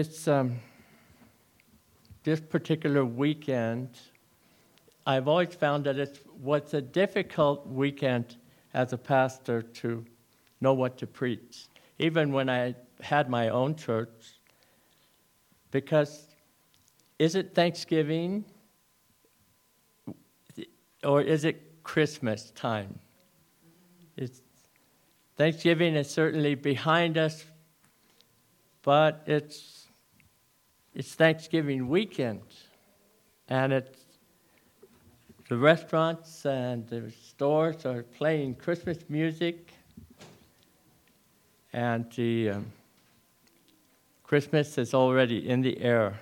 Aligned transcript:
It's 0.00 0.26
um, 0.28 0.58
this 2.22 2.40
particular 2.40 3.04
weekend. 3.04 3.90
I've 5.04 5.28
always 5.28 5.54
found 5.54 5.84
that 5.84 5.98
it 5.98 6.20
was 6.40 6.72
a 6.72 6.80
difficult 6.80 7.66
weekend 7.66 8.36
as 8.72 8.94
a 8.94 8.96
pastor 8.96 9.60
to 9.60 10.02
know 10.62 10.72
what 10.72 10.96
to 10.96 11.06
preach, 11.06 11.66
even 11.98 12.32
when 12.32 12.48
I 12.48 12.76
had 13.02 13.28
my 13.28 13.50
own 13.50 13.74
church, 13.74 14.38
because 15.70 16.28
is 17.18 17.34
it 17.34 17.54
Thanksgiving 17.54 18.46
or 21.04 21.20
is 21.20 21.44
it 21.44 21.82
Christmas 21.82 22.52
time? 22.52 22.98
It's, 24.16 24.40
Thanksgiving 25.36 25.94
is 25.94 26.08
certainly 26.08 26.54
behind 26.54 27.18
us, 27.18 27.44
but 28.82 29.22
it's, 29.26 29.79
it's 30.94 31.14
Thanksgiving 31.14 31.88
weekend, 31.88 32.42
and 33.48 33.72
it's 33.72 33.98
the 35.48 35.56
restaurants 35.56 36.46
and 36.46 36.86
the 36.88 37.10
stores 37.10 37.84
are 37.84 38.02
playing 38.02 38.54
Christmas 38.54 38.98
music, 39.08 39.72
and 41.72 42.10
the 42.12 42.50
um, 42.50 42.66
Christmas 44.22 44.78
is 44.78 44.94
already 44.94 45.48
in 45.48 45.60
the 45.60 45.80
air. 45.80 46.20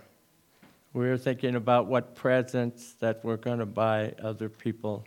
We're 0.95 1.19
thinking 1.19 1.57
about 1.57 1.87
what 1.87 2.15
presents 2.15 2.95
that 3.01 3.23
we're 3.23 3.37
going 3.37 3.59
to 3.59 3.67
buy 3.67 4.15
other 4.23 4.49
people, 4.49 5.07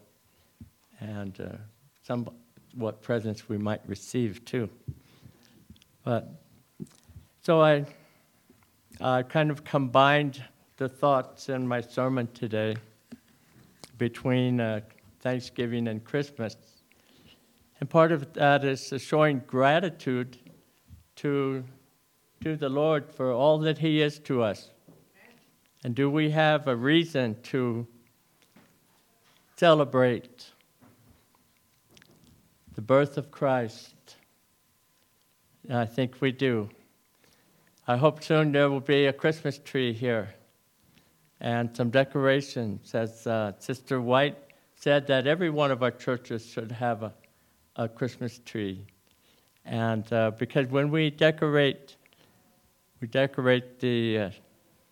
and 0.99 1.39
uh, 1.39 1.57
some 2.03 2.29
what 2.75 3.01
presents 3.01 3.49
we 3.49 3.57
might 3.57 3.81
receive 3.87 4.45
too. 4.45 4.69
But 6.03 6.29
so 7.41 7.61
I, 7.61 7.85
I 9.03 9.23
kind 9.23 9.49
of 9.49 9.63
combined 9.63 10.43
the 10.77 10.87
thoughts 10.87 11.49
in 11.49 11.67
my 11.67 11.81
sermon 11.81 12.27
today 12.35 12.75
between 13.97 14.59
uh, 14.59 14.81
Thanksgiving 15.21 15.87
and 15.87 16.03
Christmas. 16.03 16.55
And 17.79 17.89
part 17.89 18.11
of 18.11 18.31
that 18.33 18.63
is 18.63 18.93
showing 18.99 19.41
gratitude 19.47 20.37
to, 21.15 21.63
to 22.43 22.55
the 22.55 22.69
Lord 22.69 23.11
for 23.11 23.31
all 23.31 23.57
that 23.59 23.79
He 23.79 24.03
is 24.03 24.19
to 24.19 24.43
us. 24.43 24.69
And 25.83 25.95
do 25.95 26.07
we 26.07 26.29
have 26.29 26.67
a 26.67 26.75
reason 26.75 27.37
to 27.43 27.87
celebrate 29.57 30.51
the 32.75 32.81
birth 32.81 33.17
of 33.17 33.31
Christ? 33.31 33.95
I 35.71 35.85
think 35.85 36.21
we 36.21 36.31
do. 36.31 36.69
I 37.91 37.97
hope 37.97 38.23
soon 38.23 38.53
there 38.53 38.69
will 38.69 38.79
be 38.79 39.07
a 39.07 39.11
Christmas 39.11 39.57
tree 39.57 39.91
here 39.91 40.33
and 41.41 41.75
some 41.75 41.89
decorations. 41.89 42.95
As 42.95 43.27
uh, 43.27 43.51
Sister 43.59 43.99
White 43.99 44.37
said, 44.77 45.07
that 45.07 45.27
every 45.27 45.49
one 45.49 45.71
of 45.71 45.83
our 45.83 45.91
churches 45.91 46.45
should 46.45 46.71
have 46.71 47.03
a, 47.03 47.13
a 47.75 47.89
Christmas 47.89 48.39
tree. 48.45 48.87
And 49.65 50.05
uh, 50.13 50.31
because 50.39 50.67
when 50.67 50.89
we 50.89 51.09
decorate, 51.09 51.97
we 53.01 53.09
decorate 53.09 53.81
the 53.81 54.17
uh, 54.17 54.29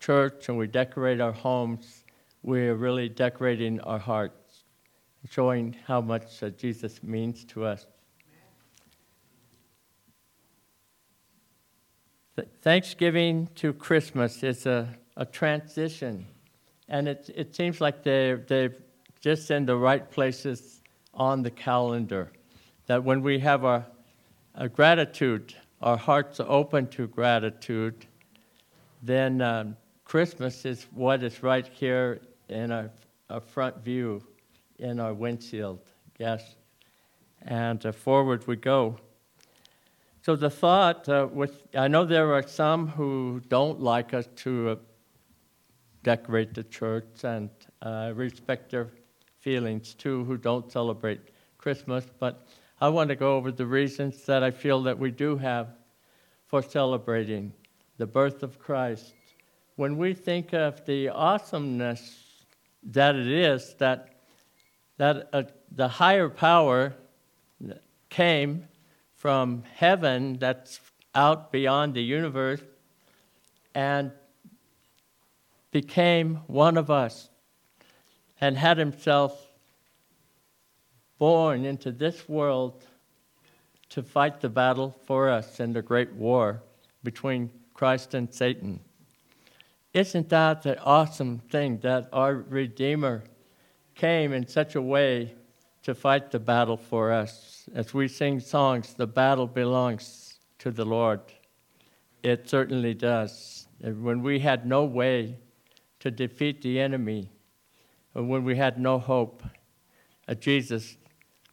church 0.02 0.50
and 0.50 0.58
we 0.58 0.68
decorate 0.68 1.22
our 1.22 1.32
homes, 1.32 2.04
we're 2.44 2.76
really 2.76 3.08
decorating 3.08 3.80
our 3.80 4.00
hearts, 4.00 4.66
showing 5.30 5.74
how 5.88 6.02
much 6.02 6.44
uh, 6.44 6.50
Jesus 6.50 7.02
means 7.02 7.46
to 7.46 7.64
us. 7.64 7.86
Thanksgiving 12.62 13.50
to 13.56 13.74
Christmas 13.74 14.44
is 14.44 14.66
a, 14.66 14.88
a 15.16 15.26
transition, 15.26 16.26
and 16.88 17.08
it, 17.08 17.30
it 17.36 17.56
seems 17.56 17.82
like 17.82 18.04
they're, 18.04 18.38
they're 18.38 18.76
just 19.22 19.52
in 19.52 19.66
the 19.66 19.76
right 19.76 20.10
places 20.10 20.82
on 21.14 21.44
the 21.44 21.52
calendar. 21.52 22.32
That 22.88 23.04
when 23.04 23.22
we 23.22 23.40
have 23.40 23.66
our, 23.66 23.86
our 24.56 24.68
gratitude, 24.68 25.56
our 25.82 25.98
hearts 25.98 26.40
are 26.40 26.50
open 26.50 26.88
to 26.88 27.08
gratitude, 27.08 28.06
then 29.02 29.42
um, 29.42 29.78
Christmas 30.04 30.66
is 30.66 30.88
what 30.94 31.24
is 31.24 31.44
right 31.44 31.68
here 31.68 32.22
in 32.50 32.72
our, 32.72 32.90
our 33.30 33.40
front 33.40 33.78
view, 33.84 34.24
in 34.80 35.00
our 35.00 35.14
windshield, 35.14 35.80
yes. 36.18 36.56
And 37.44 37.86
uh, 37.86 37.92
forward 37.92 38.48
we 38.48 38.56
go. 38.56 39.00
So 40.30 40.36
the 40.36 40.52
thought 40.52 41.10
uh, 41.10 41.28
with, 41.34 41.64
I 41.74 41.88
know 41.88 42.06
there 42.06 42.36
are 42.36 42.44
some 42.44 42.88
who 42.88 43.42
don't 43.48 43.82
like 43.82 44.14
us 44.14 44.28
to 44.36 44.70
uh, 44.70 44.76
decorate 46.04 46.54
the 46.54 46.66
church, 46.66 47.24
and 47.24 47.50
I 47.82 48.10
respect 48.10 48.70
their 48.70 48.92
feelings 49.40 49.96
too, 49.96 50.24
who 50.26 50.38
don't 50.38 50.72
celebrate 50.72 51.20
Christmas. 51.58 52.06
But 52.20 52.48
I 52.80 52.90
want 52.90 53.10
to 53.10 53.16
go 53.16 53.38
over 53.38 53.52
the 53.52 53.66
reasons 53.66 54.24
that 54.26 54.44
I 54.44 54.52
feel 54.52 54.84
that 54.84 55.00
we 55.00 55.10
do 55.10 55.36
have 55.38 55.70
for 56.46 56.62
celebrating 56.62 57.52
the 57.98 58.06
birth 58.06 58.44
of 58.44 58.60
Christ. 58.60 59.16
When 59.78 59.98
we 59.98 60.14
think 60.14 60.54
of 60.54 60.86
the 60.86 61.10
awesomeness 61.10 62.44
that 62.84 63.16
it 63.16 63.26
is 63.26 63.74
that 63.80 64.20
that 64.98 65.28
uh, 65.34 65.42
the 65.72 65.88
higher 65.88 66.30
power 66.30 66.94
came 68.12 68.69
from 69.20 69.64
heaven 69.76 70.38
that's 70.40 70.80
out 71.14 71.52
beyond 71.52 71.94
the 71.94 72.02
universe 72.02 72.62
and 73.76 74.12
became 75.72 76.36
one 76.48 76.78
of 76.78 76.90
us 76.90 77.30
and 78.40 78.58
had 78.58 78.78
himself 78.78 79.48
born 81.18 81.66
into 81.66 81.92
this 81.92 82.30
world 82.30 82.86
to 83.90 84.02
fight 84.02 84.40
the 84.40 84.48
battle 84.48 84.98
for 85.06 85.30
us 85.30 85.60
in 85.60 85.74
the 85.74 85.82
great 85.82 86.14
war 86.14 86.64
between 87.04 87.52
Christ 87.74 88.14
and 88.14 88.34
Satan. 88.34 88.80
Isn't 89.94 90.30
that 90.30 90.64
the 90.64 90.82
awesome 90.82 91.40
thing 91.40 91.80
that 91.80 92.08
our 92.14 92.36
Redeemer 92.36 93.26
came 93.96 94.32
in 94.32 94.48
such 94.48 94.76
a 94.76 94.82
way 94.82 95.36
to 95.90 95.96
fight 95.96 96.30
the 96.30 96.38
battle 96.40 96.78
for 96.78 97.12
us. 97.12 97.68
As 97.74 97.96
we 97.96 98.08
sing 98.08 98.40
songs, 98.40 98.94
the 98.94 99.08
battle 99.08 99.48
belongs 99.48 100.38
to 100.60 100.70
the 100.70 100.86
Lord. 100.86 101.20
It 102.22 102.48
certainly 102.48 102.94
does. 102.94 103.68
And 103.82 104.04
when 104.04 104.22
we 104.22 104.38
had 104.38 104.68
no 104.68 104.84
way 104.84 105.40
to 106.02 106.12
defeat 106.12 106.62
the 106.62 106.80
enemy, 106.80 107.32
and 108.14 108.30
when 108.30 108.44
we 108.44 108.56
had 108.56 108.80
no 108.80 109.00
hope, 109.00 109.42
uh, 110.28 110.36
Jesus 110.36 110.96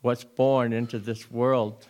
was 0.02 0.22
born 0.22 0.74
into 0.74 0.98
this 0.98 1.30
world. 1.30 1.86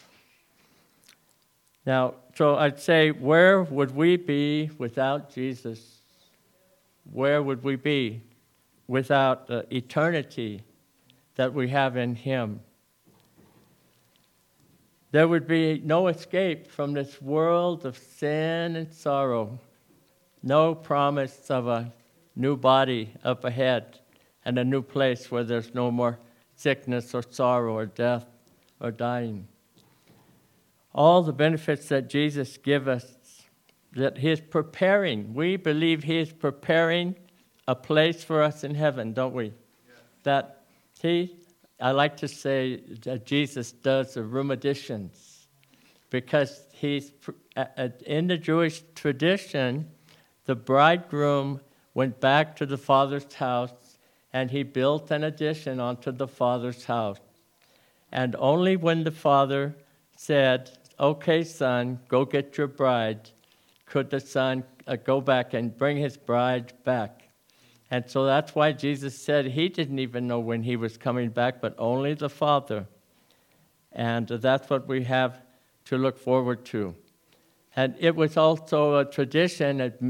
Now, 1.85 2.15
so 2.37 2.55
I'd 2.55 2.79
say, 2.79 3.11
where 3.11 3.65
would 3.65 3.93
we 3.93 4.17
be 4.17 4.71
without 4.79 5.35
Jesus? 5.35 5.99
Where 7.11 7.43
would 7.43 7.65
we 7.65 7.75
be 7.75 8.23
without 8.87 9.51
uh, 9.51 9.63
eternity? 9.73 10.63
That 11.37 11.55
we 11.55 11.69
have 11.69 11.97
in 11.97 12.15
Him. 12.15 12.61
There 15.13 15.29
would 15.29 15.47
be 15.47 15.81
no 15.85 16.09
escape 16.09 16.71
from 16.71 16.93
this 16.93 17.23
world 17.23 17.87
of 17.87 17.97
sin 17.97 18.77
and 18.77 18.93
sorrow, 18.93 19.61
no 20.43 20.75
promise 20.75 21.51
of 21.51 21.69
a 21.69 21.93
new 22.35 22.57
body 22.57 23.13
up 23.25 23.45
ahead 23.45 24.01
and 24.45 24.59
a 24.59 24.65
new 24.65 24.83
place 24.83 25.31
where 25.31 25.45
there's 25.45 25.75
no 25.75 25.91
more 25.91 26.19
sickness 26.55 27.15
or 27.15 27.23
sorrow 27.23 27.75
or 27.75 27.87
death 27.87 28.27
or 28.81 28.91
dying. 28.91 29.47
All 30.95 31.23
the 31.23 31.33
benefits 31.33 31.89
that 31.89 32.09
Jesus 32.09 32.57
gives 32.57 32.89
us, 32.89 33.17
that 33.93 34.19
He 34.19 34.31
is 34.31 34.41
preparing, 34.41 35.35
we 35.35 35.57
believe 35.57 36.05
He 36.05 36.19
is 36.19 36.33
preparing 36.33 37.17
a 37.69 37.75
place 37.75 38.25
for 38.25 38.43
us 38.43 38.65
in 38.65 38.75
heaven, 38.75 39.13
don't 39.13 39.35
we? 39.35 39.47
Yeah. 39.47 39.53
That 40.23 40.56
he, 41.01 41.37
I 41.81 41.91
like 41.91 42.17
to 42.19 42.29
say 42.29 42.77
that 43.03 43.27
Jesus 43.27 43.73
does 43.73 44.15
the 44.15 44.23
room 44.23 44.51
additions 44.51 45.49
because 46.11 46.63
he's 46.73 47.13
in 48.07 48.27
the 48.29 48.39
Jewish 48.39 48.83
tradition, 48.95 49.89
the 50.45 50.55
bridegroom 50.55 51.61
went 51.95 52.21
back 52.21 52.57
to 52.57 52.67
the 52.67 52.79
father's 52.79 53.33
house 53.35 53.99
and 54.33 54.51
he 54.51 54.63
built 54.63 55.11
an 55.11 55.25
addition 55.25 55.81
onto 55.81 56.13
the 56.13 56.29
father's 56.29 56.85
house. 56.85 57.21
And 58.13 58.37
only 58.39 58.77
when 58.77 59.05
the 59.05 59.11
father 59.11 59.75
said, 60.17 60.71
Okay, 60.99 61.45
son, 61.45 62.01
go 62.09 62.25
get 62.25 62.57
your 62.57 62.69
bride, 62.69 63.31
could 63.85 64.11
the 64.11 64.21
son 64.21 64.65
uh, 64.87 64.97
go 64.97 65.21
back 65.21 65.53
and 65.53 65.77
bring 65.77 65.97
his 65.97 66.17
bride 66.17 66.73
back. 66.85 67.26
And 67.91 68.11
so 68.11 68.27
that's 68.27 68.55
why 68.55 68.73
Jesus 68.73 69.17
said 69.17 69.47
he 69.47 69.69
didn't 69.69 69.99
even 69.99 70.27
know 70.27 70.41
when 70.41 70.63
he 70.63 70.77
was 70.77 70.97
coming 70.97 71.31
back, 71.31 71.61
but 71.61 71.75
only 71.79 72.15
the 72.15 72.29
Father. 72.29 72.87
And 73.93 74.27
that's 74.27 74.69
what 74.69 74.89
we 74.89 75.05
have 75.05 75.41
to 75.87 75.97
look 75.97 76.19
forward 76.19 76.65
to. 76.67 76.95
And 77.77 77.95
it 77.99 78.17
was 78.17 78.37
also 78.37 78.99
a 78.99 79.05
tradition 79.05 79.79
that 79.79 80.01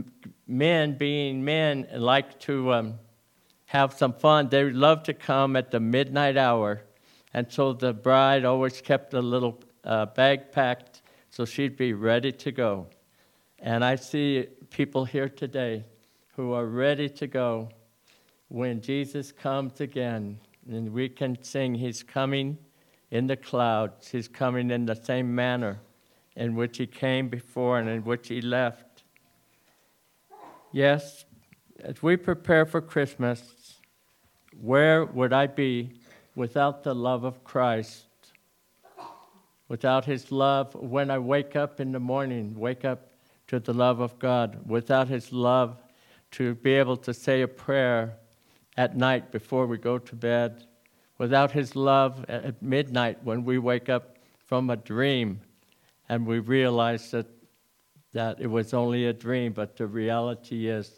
men, 0.47 0.97
being 0.97 1.45
men, 1.45 1.87
like 1.95 2.39
to 2.41 2.73
um, 2.73 2.95
have 3.67 3.93
some 3.93 4.13
fun. 4.13 4.49
They 4.49 4.71
love 4.71 5.03
to 5.05 5.15
come 5.15 5.57
at 5.57 5.71
the 5.71 5.81
midnight 5.81 6.37
hour. 6.37 6.83
And 7.35 7.53
so 7.53 7.73
the 7.73 7.93
bride 7.93 8.45
always 8.45 8.81
kept 8.81 9.13
a 9.13 9.21
little 9.21 9.61
uh, 9.85 10.07
bag 10.07 10.53
packed 10.53 11.03
so 11.31 11.45
she'd 11.45 11.77
be 11.77 11.93
ready 11.93 12.33
to 12.33 12.53
go. 12.53 12.87
And 13.59 13.85
I 13.85 13.97
see 13.97 14.47
people 14.71 15.05
here 15.05 15.29
today 15.29 15.85
who 16.37 16.53
are 16.53 16.67
ready 16.67 17.09
to 17.09 17.27
go 17.27 17.71
when 18.49 18.81
Jesus 18.83 19.33
comes 19.33 19.81
again. 19.81 20.39
And 20.71 20.93
we 20.93 21.09
can 21.09 21.43
sing, 21.43 21.75
He's 21.75 22.03
coming 22.03 22.59
in 23.11 23.27
the 23.27 23.37
clouds, 23.37 24.09
He's 24.09 24.29
coming 24.29 24.71
in 24.71 24.85
the 24.85 24.95
same 24.95 25.35
manner 25.35 25.81
in 26.37 26.55
which 26.55 26.77
He 26.77 26.87
came 26.87 27.29
before 27.29 27.79
and 27.79 27.89
in 27.89 28.05
which 28.05 28.29
He 28.29 28.43
left. 28.43 29.05
Yes, 30.73 31.25
as 31.83 32.03
we 32.03 32.17
prepare 32.17 32.67
for 32.67 32.83
Christmas, 32.83 33.77
where 34.61 35.07
would 35.07 35.33
I 35.33 35.47
be 35.47 36.01
without 36.35 36.83
the 36.83 36.95
love 36.95 37.25
of 37.25 37.45
Christ? 37.45 38.05
Without 39.69 40.05
His 40.05 40.31
love, 40.31 40.75
when 40.75 41.11
I 41.11 41.19
wake 41.19 41.57
up 41.57 41.81
in 41.81 41.93
the 41.93 42.01
morning, 42.01 42.55
wake 42.59 42.85
up 42.85 43.11
to 43.47 43.59
the 43.59 43.73
love 43.73 44.01
of 44.01 44.19
God. 44.19 44.69
Without 44.69 45.09
His 45.09 45.33
love, 45.33 45.79
to 46.37 46.55
be 46.57 46.75
able 46.75 46.99
to 46.99 47.15
say 47.15 47.41
a 47.41 47.49
prayer 47.49 48.15
at 48.77 48.95
night 48.95 49.33
before 49.33 49.67
we 49.67 49.79
go 49.79 49.97
to 49.97 50.15
bed. 50.15 50.67
Without 51.17 51.51
His 51.51 51.75
love 51.75 52.27
at 52.29 52.61
midnight 52.61 53.25
when 53.25 53.43
we 53.43 53.57
wake 53.57 53.89
up 53.89 54.19
from 54.45 54.69
a 54.69 54.77
dream 54.77 55.41
and 56.11 56.27
we 56.27 56.41
realize 56.41 57.11
that, 57.11 57.27
that 58.13 58.39
it 58.39 58.49
was 58.49 58.75
only 58.75 59.07
a 59.07 59.15
dream, 59.15 59.55
but 59.55 59.77
the 59.77 59.87
reality 59.87 60.69
is 60.69 60.91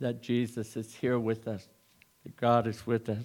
that 0.00 0.20
Jesus 0.20 0.76
is 0.76 0.92
here 0.92 1.20
with 1.20 1.46
us, 1.46 1.68
that 2.24 2.36
God 2.36 2.66
is 2.66 2.84
with 2.84 3.08
us. 3.08 3.24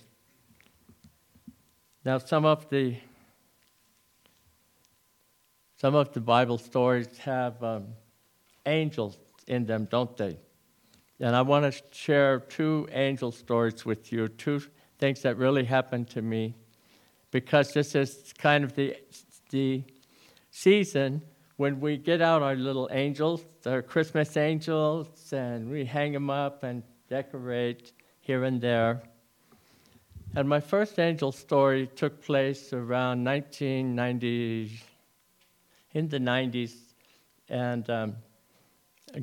Now, 2.06 2.20
some 2.20 2.46
of 2.46 2.70
the 2.70 2.98
some 5.80 5.96
of 5.96 6.12
the 6.14 6.22
Bible 6.22 6.58
stories 6.58 7.18
have 7.20 7.62
um, 7.64 7.88
angels 8.66 9.18
in 9.48 9.66
them, 9.66 9.88
don't 9.92 10.16
they? 10.18 10.38
And 11.20 11.36
I 11.36 11.42
want 11.42 11.72
to 11.72 11.82
share 11.92 12.40
two 12.40 12.88
angel 12.92 13.32
stories 13.32 13.86
with 13.86 14.12
you, 14.12 14.28
two 14.28 14.62
things 15.00 15.22
that 15.24 15.38
really 15.38 15.64
happened 15.64 16.10
to 16.10 16.22
me, 16.22 16.56
because 17.32 17.74
this 17.74 17.96
is 17.96 18.34
kind 18.38 18.64
of 18.64 18.76
the, 18.76 18.96
the 19.50 19.84
season 20.52 21.22
when 21.58 21.80
we 21.80 21.98
get 21.98 22.22
out 22.22 22.44
our 22.44 22.56
little 22.56 22.88
angels, 22.92 23.44
our 23.66 23.82
Christmas 23.82 24.38
angels, 24.38 25.34
and 25.34 25.70
we 25.70 25.84
hang 25.86 26.14
them 26.14 26.30
up 26.30 26.64
and 26.64 26.84
decorate 27.10 27.94
here 28.22 28.44
and 28.44 28.62
there. 28.62 29.02
And 30.36 30.48
my 30.48 30.60
first 30.60 31.00
angel 31.00 31.32
story 31.32 31.88
took 31.96 32.22
place 32.22 32.74
around 32.74 33.24
1990, 33.24 34.80
in 35.94 36.10
the 36.10 36.20
90s, 36.20 36.76
and 37.50 37.90
um, 37.90 38.16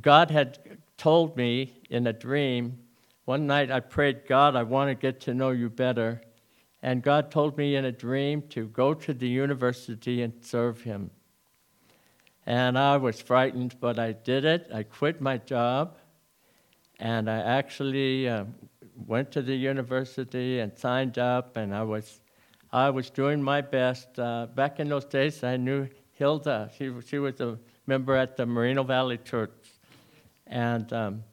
God 0.01 0.31
had 0.31 0.59
told 0.97 1.37
me 1.37 1.73
in 1.91 2.07
a 2.07 2.13
dream. 2.13 2.79
One 3.25 3.47
night 3.47 3.71
I 3.71 3.81
prayed, 3.81 4.27
God, 4.27 4.57
I 4.57 4.63
want 4.63 4.91
to 4.91 4.95
get 4.95 5.21
to 5.23 5.35
know 5.35 5.51
you 5.51 5.71
better. 5.71 6.23
And 6.83 7.03
God 7.03 7.31
told 7.31 7.57
me 7.57 7.77
in 7.77 7.87
a 7.87 7.93
dream 7.93 8.43
to 8.51 8.67
go 8.67 8.93
to 8.93 9.15
the 9.15 9.27
university 9.27 10.23
and 10.23 10.35
serve 10.45 10.83
Him. 10.83 11.11
And 12.47 12.79
I 12.79 12.99
was 12.99 13.23
frightened, 13.23 13.77
but 13.81 13.99
I 13.99 14.13
did 14.13 14.45
it. 14.45 14.69
I 14.73 14.83
quit 14.83 15.23
my 15.23 15.39
job, 15.39 15.97
and 17.01 17.31
I 17.31 17.39
actually 17.39 18.29
uh, 18.29 18.45
went 19.07 19.33
to 19.33 19.41
the 19.41 19.55
university 19.57 20.61
and 20.61 20.77
signed 20.77 21.19
up, 21.19 21.57
and 21.57 21.75
I 21.75 21.83
was, 21.85 22.21
I 22.71 22.91
was 22.91 23.09
doing 23.09 23.43
my 23.43 23.63
best. 23.63 24.19
Uh, 24.19 24.47
back 24.55 24.79
in 24.79 24.91
those 24.91 25.07
days, 25.07 25.43
I 25.43 25.57
knew 25.57 25.89
Hilda. 26.13 26.71
She, 26.77 26.93
she 27.07 27.19
was 27.19 27.41
a 27.41 27.59
member 27.87 28.15
at 28.15 28.37
the 28.37 28.45
Moreno 28.45 28.83
Valley 28.83 29.19
Church. 29.19 29.74
And, 30.47 30.93
um, 30.93 31.25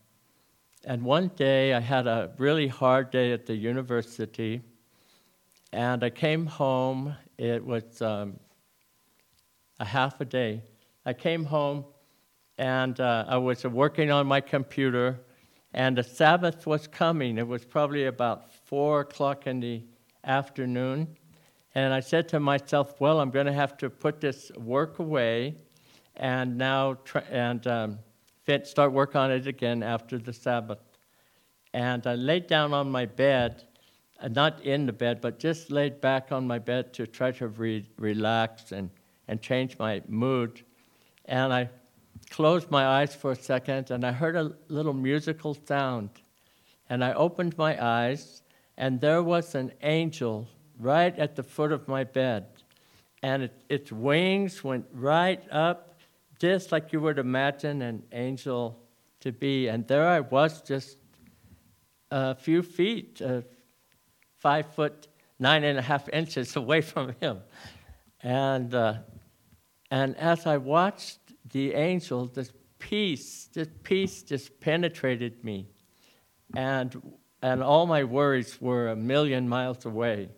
and 0.86 1.04
one 1.04 1.32
day 1.36 1.74
I 1.74 1.80
had 1.80 2.08
a 2.08 2.32
really 2.38 2.68
hard 2.68 3.12
day 3.12 3.34
at 3.34 3.46
the 3.46 3.56
university, 3.56 4.62
and 5.74 6.04
I 6.04 6.10
came 6.10 6.46
home. 6.46 7.16
It 7.38 7.66
was 7.66 8.02
um, 8.02 8.40
a 9.80 9.86
half 9.86 10.22
a 10.22 10.26
day. 10.26 10.64
I 11.06 11.14
came 11.14 11.46
home, 11.46 11.86
and 12.58 13.00
uh, 13.00 13.26
I 13.28 13.38
was 13.38 13.64
working 13.66 14.12
on 14.12 14.28
my 14.28 14.42
computer, 14.42 15.20
and 15.74 15.98
the 15.98 16.04
Sabbath 16.04 16.68
was 16.68 16.88
coming. 16.88 17.38
It 17.38 17.48
was 17.48 17.66
probably 17.66 18.06
about 18.06 18.52
four 18.52 19.02
o'clock 19.02 19.48
in 19.48 19.60
the 19.60 19.84
afternoon. 20.24 21.18
And 21.74 21.94
I 21.94 22.02
said 22.02 22.28
to 22.30 22.40
myself, 22.40 23.00
well, 23.00 23.20
I'm 23.22 23.32
going 23.32 23.46
to 23.46 23.54
have 23.54 23.78
to 23.78 23.90
put 23.90 24.20
this 24.20 24.52
work 24.58 25.00
away 25.00 25.56
and 26.18 26.58
now 26.58 26.96
try, 27.06 27.24
and 27.30 27.66
um, 27.66 28.00
start 28.64 28.92
work 28.92 29.16
on 29.16 29.32
it 29.32 29.48
again 29.48 29.84
after 29.84 30.18
the 30.18 30.34
Sabbath. 30.34 30.80
And 31.74 32.06
I 32.06 32.16
laid 32.16 32.48
down 32.48 32.74
on 32.74 32.92
my 32.92 33.06
bed, 33.06 33.64
uh, 34.20 34.28
not 34.28 34.62
in 34.62 34.86
the 34.86 34.94
bed, 34.94 35.22
but 35.22 35.40
just 35.40 35.72
laid 35.72 36.02
back 36.02 36.32
on 36.32 36.46
my 36.46 36.60
bed 36.60 36.94
to 36.94 37.08
try 37.08 37.32
to 37.32 37.48
re- 37.48 37.88
relax 37.98 38.72
and, 38.72 38.90
and 39.28 39.42
change 39.42 39.78
my 39.80 40.02
mood. 40.08 40.64
And 41.26 41.54
I 41.54 41.70
closed 42.30 42.70
my 42.70 42.86
eyes 42.86 43.16
for 43.16 43.32
a 43.32 43.36
second, 43.36 43.92
and 43.92 44.06
I 44.06 44.12
heard 44.12 44.36
a 44.36 44.54
little 44.68 44.94
musical 44.94 45.58
sound. 45.66 46.10
And 46.90 47.04
I 47.04 47.14
opened 47.14 47.58
my 47.58 47.82
eyes, 47.84 48.42
and 48.78 49.00
there 49.00 49.24
was 49.24 49.56
an 49.56 49.72
angel 49.82 50.48
right 50.78 51.18
at 51.18 51.36
the 51.36 51.44
foot 51.44 51.72
of 51.72 51.88
my 51.88 52.04
bed. 52.04 52.48
And 53.24 53.44
it, 53.44 53.64
its 53.70 53.92
wings 53.92 54.64
went 54.64 54.86
right 54.94 55.42
up 55.52 55.91
just 56.42 56.72
like 56.72 56.92
you 56.92 57.00
would 57.00 57.20
imagine 57.20 57.84
an 57.84 58.02
angel 58.12 58.82
to 59.20 59.32
be. 59.32 59.68
And 59.68 59.88
there 59.88 60.08
I 60.08 60.22
was, 60.22 60.64
just 60.64 60.98
a 62.10 62.34
few 62.34 62.64
feet, 62.64 63.22
uh, 63.22 63.42
five 64.40 64.74
foot, 64.74 65.08
nine 65.38 65.64
and 65.64 65.78
a 65.78 65.84
half 65.84 66.10
inches 66.10 66.56
away 66.64 66.82
from 66.82 67.14
him. 67.20 67.42
And, 68.24 68.74
uh, 68.74 68.96
and 69.92 70.18
as 70.18 70.48
I 70.48 70.58
watched 70.58 71.20
the 71.52 71.76
angel, 71.76 72.26
this 72.26 72.52
peace, 72.80 73.48
this 73.54 73.68
peace 73.84 74.24
just 74.24 74.60
penetrated 74.60 75.44
me. 75.44 75.68
And, 76.56 77.20
and 77.44 77.62
all 77.62 77.86
my 77.86 78.04
worries 78.04 78.60
were 78.60 78.88
a 78.88 78.96
million 78.96 79.48
miles 79.48 79.86
away. 79.86 80.30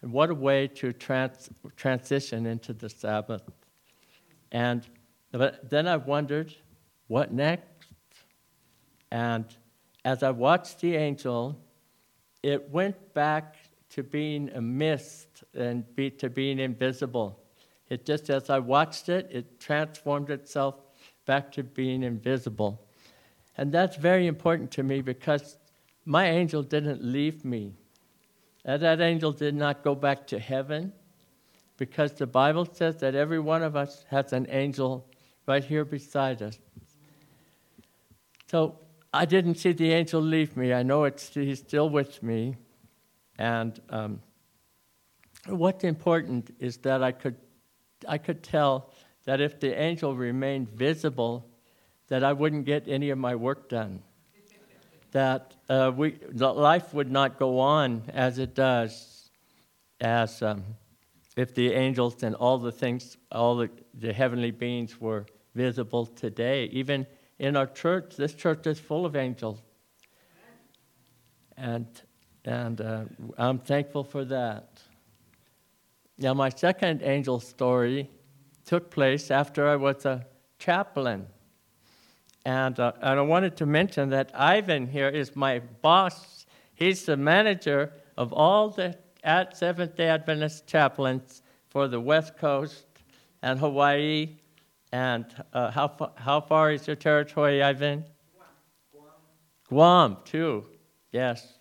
And 0.00 0.10
what 0.10 0.30
a 0.30 0.34
way 0.34 0.68
to 0.68 0.90
trans- 0.94 1.50
transition 1.76 2.46
into 2.46 2.72
the 2.72 2.88
Sabbath. 2.88 3.42
And 4.50 4.86
but 5.32 5.68
then 5.68 5.88
I 5.88 5.96
wondered, 5.96 6.54
what 7.08 7.32
next? 7.32 7.66
And 9.10 9.44
as 10.04 10.22
I 10.22 10.30
watched 10.30 10.80
the 10.80 10.96
angel, 10.96 11.58
it 12.42 12.70
went 12.70 13.14
back 13.14 13.56
to 13.90 14.02
being 14.02 14.50
a 14.54 14.60
mist 14.60 15.44
and 15.54 15.84
be, 15.94 16.10
to 16.10 16.30
being 16.30 16.58
invisible. 16.58 17.38
It 17.88 18.06
just, 18.06 18.30
as 18.30 18.48
I 18.48 18.58
watched 18.58 19.08
it, 19.08 19.28
it 19.30 19.60
transformed 19.60 20.30
itself 20.30 20.76
back 21.26 21.52
to 21.52 21.62
being 21.62 22.02
invisible. 22.02 22.86
And 23.56 23.70
that's 23.70 23.96
very 23.96 24.26
important 24.26 24.70
to 24.72 24.82
me 24.82 25.02
because 25.02 25.58
my 26.04 26.26
angel 26.26 26.62
didn't 26.62 27.04
leave 27.04 27.44
me. 27.44 27.74
And 28.64 28.82
that 28.82 29.00
angel 29.00 29.32
did 29.32 29.54
not 29.54 29.82
go 29.82 29.94
back 29.94 30.26
to 30.28 30.38
heaven 30.38 30.92
because 31.76 32.12
the 32.12 32.26
Bible 32.26 32.66
says 32.72 32.96
that 33.00 33.14
every 33.14 33.40
one 33.40 33.62
of 33.62 33.76
us 33.76 34.04
has 34.08 34.32
an 34.32 34.46
angel 34.48 35.06
right 35.46 35.64
here 35.64 35.84
beside 35.84 36.42
us. 36.42 36.58
So 38.50 38.78
I 39.12 39.24
didn't 39.24 39.56
see 39.56 39.72
the 39.72 39.92
angel 39.92 40.20
leave 40.20 40.56
me. 40.56 40.72
I 40.72 40.82
know 40.82 41.04
it's, 41.04 41.34
he's 41.34 41.60
still 41.60 41.88
with 41.88 42.22
me. 42.22 42.56
And 43.38 43.80
um, 43.90 44.20
what's 45.46 45.84
important 45.84 46.54
is 46.58 46.76
that 46.78 47.02
I 47.02 47.12
could, 47.12 47.36
I 48.06 48.18
could 48.18 48.42
tell 48.42 48.92
that 49.24 49.40
if 49.40 49.60
the 49.60 49.78
angel 49.80 50.14
remained 50.14 50.68
visible, 50.70 51.46
that 52.08 52.24
I 52.24 52.32
wouldn't 52.32 52.66
get 52.66 52.88
any 52.88 53.10
of 53.10 53.18
my 53.18 53.34
work 53.34 53.68
done. 53.68 54.02
that 55.12 55.54
uh, 55.68 55.92
we, 55.94 56.18
life 56.32 56.92
would 56.94 57.10
not 57.10 57.38
go 57.38 57.58
on 57.58 58.02
as 58.12 58.38
it 58.38 58.54
does, 58.54 59.30
as 60.00 60.42
um, 60.42 60.64
if 61.36 61.54
the 61.54 61.72
angels 61.72 62.22
and 62.22 62.34
all 62.34 62.58
the 62.58 62.72
things, 62.72 63.16
all 63.30 63.56
the, 63.56 63.70
the 63.94 64.12
heavenly 64.12 64.50
beings 64.50 65.00
were 65.00 65.26
visible 65.54 66.06
today. 66.06 66.64
Even 66.66 67.06
in 67.38 67.56
our 67.56 67.66
church, 67.66 68.16
this 68.16 68.34
church 68.34 68.66
is 68.66 68.78
full 68.78 69.06
of 69.06 69.16
angels. 69.16 69.62
And, 71.56 71.86
and 72.44 72.80
uh, 72.80 73.04
I'm 73.38 73.58
thankful 73.58 74.04
for 74.04 74.24
that. 74.26 74.82
Now, 76.18 76.34
my 76.34 76.50
second 76.50 77.02
angel 77.02 77.40
story 77.40 78.10
took 78.64 78.90
place 78.90 79.30
after 79.30 79.66
I 79.66 79.76
was 79.76 80.04
a 80.04 80.26
chaplain. 80.58 81.26
And, 82.44 82.78
uh, 82.78 82.92
and 83.00 83.18
I 83.18 83.22
wanted 83.22 83.56
to 83.58 83.66
mention 83.66 84.10
that 84.10 84.30
Ivan 84.34 84.86
here 84.86 85.08
is 85.08 85.34
my 85.34 85.60
boss. 85.60 86.46
He's 86.74 87.04
the 87.04 87.16
manager 87.16 87.92
of 88.16 88.32
all 88.32 88.70
the 88.70 88.96
at 89.22 89.56
Seventh 89.56 89.96
day 89.96 90.08
Adventist 90.08 90.66
chaplains 90.66 91.42
for 91.68 91.88
the 91.88 92.00
West 92.00 92.36
Coast 92.36 92.86
and 93.42 93.58
Hawaii. 93.58 94.36
And 94.92 95.26
uh, 95.52 95.70
how, 95.70 95.88
fa- 95.88 96.12
how 96.16 96.40
far 96.40 96.70
is 96.70 96.86
your 96.86 96.96
territory, 96.96 97.62
Ivan? 97.62 98.04
Guam. 98.92 99.04
Guam, 99.68 100.16
too. 100.24 100.66
Yes. 101.12 101.58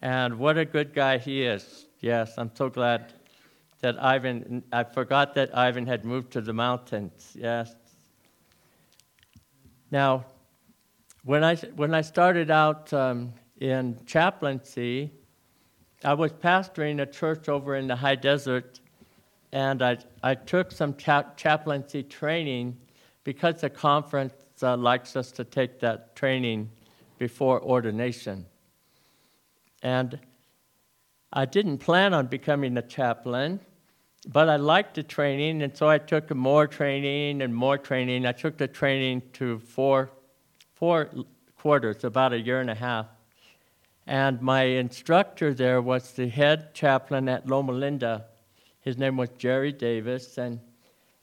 And 0.00 0.38
what 0.38 0.58
a 0.58 0.64
good 0.64 0.94
guy 0.94 1.18
he 1.18 1.42
is. 1.42 1.86
Yes, 2.00 2.34
I'm 2.36 2.50
so 2.54 2.68
glad 2.68 3.14
that 3.80 4.00
Ivan, 4.02 4.62
I 4.72 4.84
forgot 4.84 5.34
that 5.34 5.56
Ivan 5.56 5.86
had 5.86 6.04
moved 6.04 6.32
to 6.32 6.40
the 6.40 6.52
mountains. 6.52 7.36
Yes. 7.38 7.74
Now, 9.90 10.24
when 11.24 11.44
I, 11.44 11.56
when 11.76 11.94
I 11.94 12.00
started 12.00 12.50
out 12.50 12.92
um, 12.92 13.32
in 13.60 13.98
chaplaincy, 14.06 15.12
I 16.04 16.14
was 16.14 16.32
pastoring 16.32 17.00
a 17.00 17.06
church 17.06 17.48
over 17.48 17.76
in 17.76 17.86
the 17.86 17.94
high 17.94 18.16
desert, 18.16 18.80
and 19.52 19.82
I, 19.82 19.98
I 20.22 20.34
took 20.34 20.72
some 20.72 20.96
cha- 20.96 21.30
chaplaincy 21.36 22.02
training 22.02 22.76
because 23.22 23.60
the 23.60 23.70
conference 23.70 24.34
uh, 24.62 24.76
likes 24.76 25.14
us 25.14 25.30
to 25.32 25.44
take 25.44 25.78
that 25.80 26.16
training 26.16 26.70
before 27.18 27.62
ordination. 27.62 28.46
And 29.82 30.18
I 31.32 31.44
didn't 31.44 31.78
plan 31.78 32.14
on 32.14 32.26
becoming 32.26 32.76
a 32.76 32.82
chaplain, 32.82 33.60
but 34.26 34.48
I 34.48 34.56
liked 34.56 34.96
the 34.96 35.04
training, 35.04 35.62
and 35.62 35.76
so 35.76 35.88
I 35.88 35.98
took 35.98 36.34
more 36.34 36.66
training 36.66 37.42
and 37.42 37.54
more 37.54 37.78
training. 37.78 38.26
I 38.26 38.32
took 38.32 38.56
the 38.56 38.68
training 38.68 39.22
to 39.34 39.60
four, 39.60 40.10
four 40.74 41.10
quarters, 41.56 42.02
about 42.02 42.32
a 42.32 42.40
year 42.40 42.60
and 42.60 42.70
a 42.70 42.74
half. 42.74 43.06
And 44.12 44.42
my 44.42 44.64
instructor 44.64 45.54
there 45.54 45.80
was 45.80 46.12
the 46.12 46.28
head 46.28 46.74
chaplain 46.74 47.30
at 47.30 47.48
Loma 47.48 47.72
Linda. 47.72 48.26
His 48.82 48.98
name 48.98 49.16
was 49.16 49.30
Jerry 49.38 49.72
Davis, 49.72 50.36
and 50.36 50.60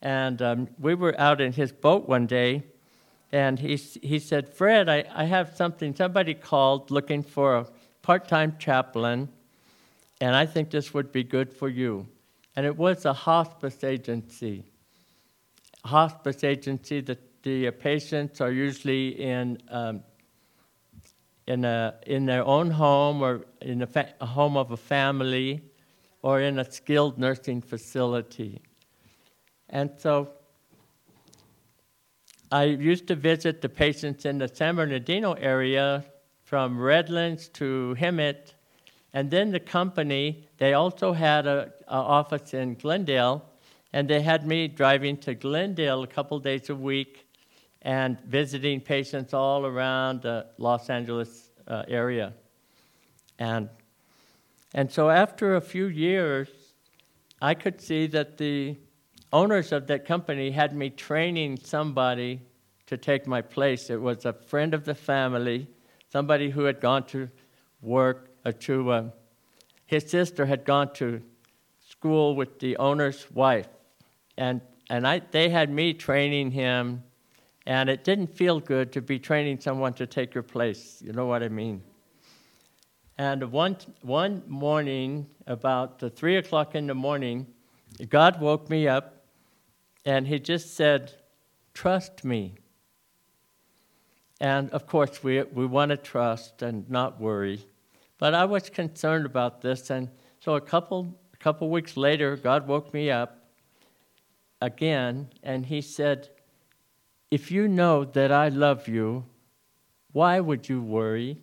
and 0.01 0.41
um, 0.41 0.69
we 0.79 0.96
were 0.96 1.13
out 1.19 1.39
in 1.39 1.53
his 1.53 1.72
boat 1.72 2.10
one 2.10 2.25
day, 2.25 2.63
and 3.31 3.60
he 3.60 3.75
he 3.75 4.17
said, 4.17 4.50
"Fred, 4.50 4.89
I, 4.89 5.03
I 5.13 5.25
have 5.25 5.55
something. 5.55 5.93
Somebody 5.93 6.34
called 6.34 6.89
looking 6.89 7.22
for 7.22 7.58
a 7.58 7.67
part-time 8.01 8.55
chaplain, 8.58 9.29
and 10.19 10.36
I 10.36 10.48
think 10.48 10.72
this 10.72 10.91
would 10.91 11.12
be 11.12 11.24
good 11.24 11.53
for 11.53 11.69
you." 11.69 12.08
And 12.55 12.65
it 12.65 12.75
was 12.75 13.05
a 13.05 13.13
hospice 13.13 13.84
agency. 13.84 14.63
Hospice 15.86 16.43
agency. 16.43 17.01
The 17.01 17.19
the 17.43 17.69
patients 17.69 18.41
are 18.41 18.51
usually 18.51 19.10
in 19.22 19.60
um, 19.69 20.01
in, 21.50 21.65
a, 21.65 21.96
in 22.06 22.27
their 22.27 22.46
own 22.46 22.70
home 22.70 23.24
or 23.24 23.41
in 23.62 23.82
a, 23.82 23.88
fa- 23.88 24.13
a 24.22 24.25
home 24.25 24.56
of 24.56 24.70
a 24.72 24.77
family 24.77 25.62
or 26.22 26.41
in 26.41 26.60
a 26.60 26.72
skilled 26.72 27.18
nursing 27.18 27.60
facility. 27.60 28.62
And 29.70 29.89
so 29.98 30.29
I 32.51 32.65
used 32.65 33.08
to 33.08 33.15
visit 33.15 33.62
the 33.62 33.70
patients 33.70 34.25
in 34.25 34.38
the 34.38 34.48
San 34.48 34.75
Bernardino 34.75 35.34
area 35.34 36.06
from 36.44 36.79
Redlands 36.79 37.50
to 37.50 37.96
Hemet. 38.00 38.53
And 39.13 39.32
then 39.32 39.51
the 39.51 39.60
company, 39.60 40.48
they 40.58 40.74
also 40.74 41.13
had 41.13 41.48
an 41.48 41.72
office 41.88 42.53
in 42.53 42.75
Glendale, 42.75 43.44
and 43.91 44.08
they 44.08 44.22
had 44.22 44.46
me 44.46 44.68
driving 44.68 45.18
to 45.18 45.34
Glendale 45.34 46.03
a 46.03 46.08
couple 46.08 46.39
days 46.39 46.70
a 46.70 46.75
week 46.75 47.25
and 47.82 48.20
visiting 48.22 48.82
patients 48.82 49.34
all 49.34 49.66
around 49.66 50.22
the 50.22 50.46
Los 50.58 50.90
Angeles 50.90 51.52
uh, 51.68 51.84
area. 51.88 52.34
And, 53.38 53.70
and 54.74 54.92
so 54.92 55.10
after 55.10 55.56
a 55.56 55.62
few 55.62 55.86
years, 55.86 56.50
I 57.42 57.54
could 57.54 57.80
see 57.80 58.08
that 58.08 58.38
the 58.38 58.76
owners 59.32 59.72
of 59.72 59.88
that 59.88 60.06
company 60.06 60.52
had 60.52 60.76
me 60.76 60.90
training 60.90 61.58
somebody 61.64 62.42
to 62.88 62.98
take 62.98 63.28
my 63.28 63.42
place. 63.42 63.90
It 63.90 64.02
was 64.02 64.26
a 64.26 64.34
friend 64.34 64.74
of 64.74 64.84
the 64.84 64.96
family, 64.96 65.68
somebody 66.12 66.50
who 66.50 66.64
had 66.64 66.82
gone 66.82 67.06
to 67.08 67.30
work, 67.82 68.30
uh, 68.46 68.52
to, 68.62 68.92
uh, 68.92 69.04
his 69.86 70.10
sister 70.10 70.46
had 70.46 70.66
gone 70.66 70.92
to 70.96 71.22
school 71.88 72.36
with 72.36 72.60
the 72.60 72.76
owner's 72.78 73.30
wife. 73.32 73.68
And, 74.38 74.62
and 74.90 75.08
I, 75.08 75.22
they 75.32 75.50
had 75.50 75.70
me 75.70 75.94
training 75.94 76.52
him 76.52 77.04
and 77.70 77.88
it 77.88 78.04
didn't 78.04 78.36
feel 78.36 78.60
good 78.60 78.92
to 78.92 79.00
be 79.00 79.20
training 79.20 79.60
someone 79.60 79.94
to 79.94 80.08
take 80.08 80.34
your 80.34 80.42
place. 80.42 81.04
You 81.06 81.14
know 81.14 81.28
what 81.28 81.44
I 81.44 81.50
mean? 81.50 81.84
And 83.20 83.52
one, 83.52 83.78
one 84.02 84.42
morning, 84.48 85.28
about 85.46 86.00
the 86.00 86.10
3 86.10 86.38
o'clock 86.38 86.74
in 86.74 86.88
the 86.88 86.96
morning, 86.96 87.46
God 88.10 88.42
woke 88.42 88.72
me 88.72 88.88
up 88.88 89.24
and 90.04 90.28
He 90.28 90.40
just 90.40 90.76
said, 90.76 91.14
Trust 91.76 92.26
me. 92.26 92.56
And 94.42 94.72
of 94.72 94.88
course, 94.88 95.24
we, 95.24 95.44
we 95.44 95.68
want 95.68 95.92
to 95.92 95.98
trust 95.98 96.64
and 96.64 96.90
not 96.90 97.22
worry. 97.22 97.64
But 98.18 98.34
I 98.34 98.46
was 98.46 98.72
concerned 98.72 99.28
about 99.28 99.62
this. 99.62 99.92
And 99.92 100.10
so 100.40 100.56
a 100.56 100.62
couple, 100.62 101.16
a 101.36 101.38
couple 101.38 101.70
weeks 101.70 101.96
later, 101.96 102.36
God 102.36 102.68
woke 102.68 102.96
me 102.96 103.12
up 103.12 103.44
again 104.60 105.30
and 105.44 105.68
He 105.68 105.82
said, 105.82 106.30
if 107.32 107.52
you 107.52 107.68
know 107.68 108.06
that 108.06 108.32
I 108.32 108.50
love 108.50 108.88
you, 108.88 109.26
why 110.12 110.40
would 110.40 110.68
you 110.68 110.82
worry? 110.82 111.38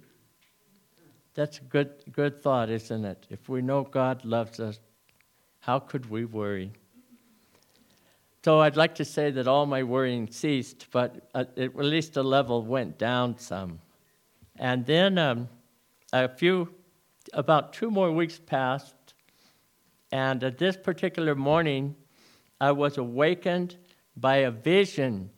That's 1.34 1.58
a 1.58 1.62
good, 1.62 1.90
good 2.12 2.42
thought, 2.42 2.70
isn't 2.70 3.04
it? 3.04 3.26
If 3.30 3.48
we 3.48 3.62
know 3.62 3.84
God 3.84 4.24
loves 4.24 4.58
us, 4.58 4.80
how 5.60 5.78
could 5.78 6.10
we 6.10 6.24
worry? 6.24 6.72
So 8.44 8.60
I'd 8.60 8.76
like 8.76 8.94
to 8.96 9.04
say 9.04 9.30
that 9.32 9.48
all 9.48 9.66
my 9.66 9.82
worrying 9.82 10.28
ceased, 10.30 10.86
but 10.92 11.28
at, 11.34 11.56
at 11.58 11.74
least 11.76 12.14
the 12.14 12.22
level 12.22 12.62
went 12.62 12.98
down 12.98 13.38
some. 13.38 13.80
And 14.58 14.86
then 14.86 15.18
um, 15.18 15.48
a 16.12 16.28
few, 16.28 16.72
about 17.32 17.72
two 17.72 17.90
more 17.90 18.10
weeks 18.12 18.38
passed, 18.38 18.94
and 20.12 20.42
at 20.44 20.58
this 20.58 20.76
particular 20.76 21.34
morning, 21.34 21.96
I 22.60 22.72
was 22.72 22.98
awakened 22.98 23.76
by 24.16 24.36
a 24.36 24.50
vision 24.50 25.30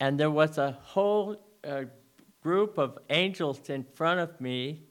and 0.00 0.18
there 0.18 0.30
was 0.30 0.58
a 0.58 0.72
whole 0.82 1.36
uh, 1.64 1.84
group 2.42 2.78
of 2.78 2.98
angels 3.10 3.68
in 3.70 3.84
front 3.84 4.20
of 4.20 4.40
me, 4.40 4.82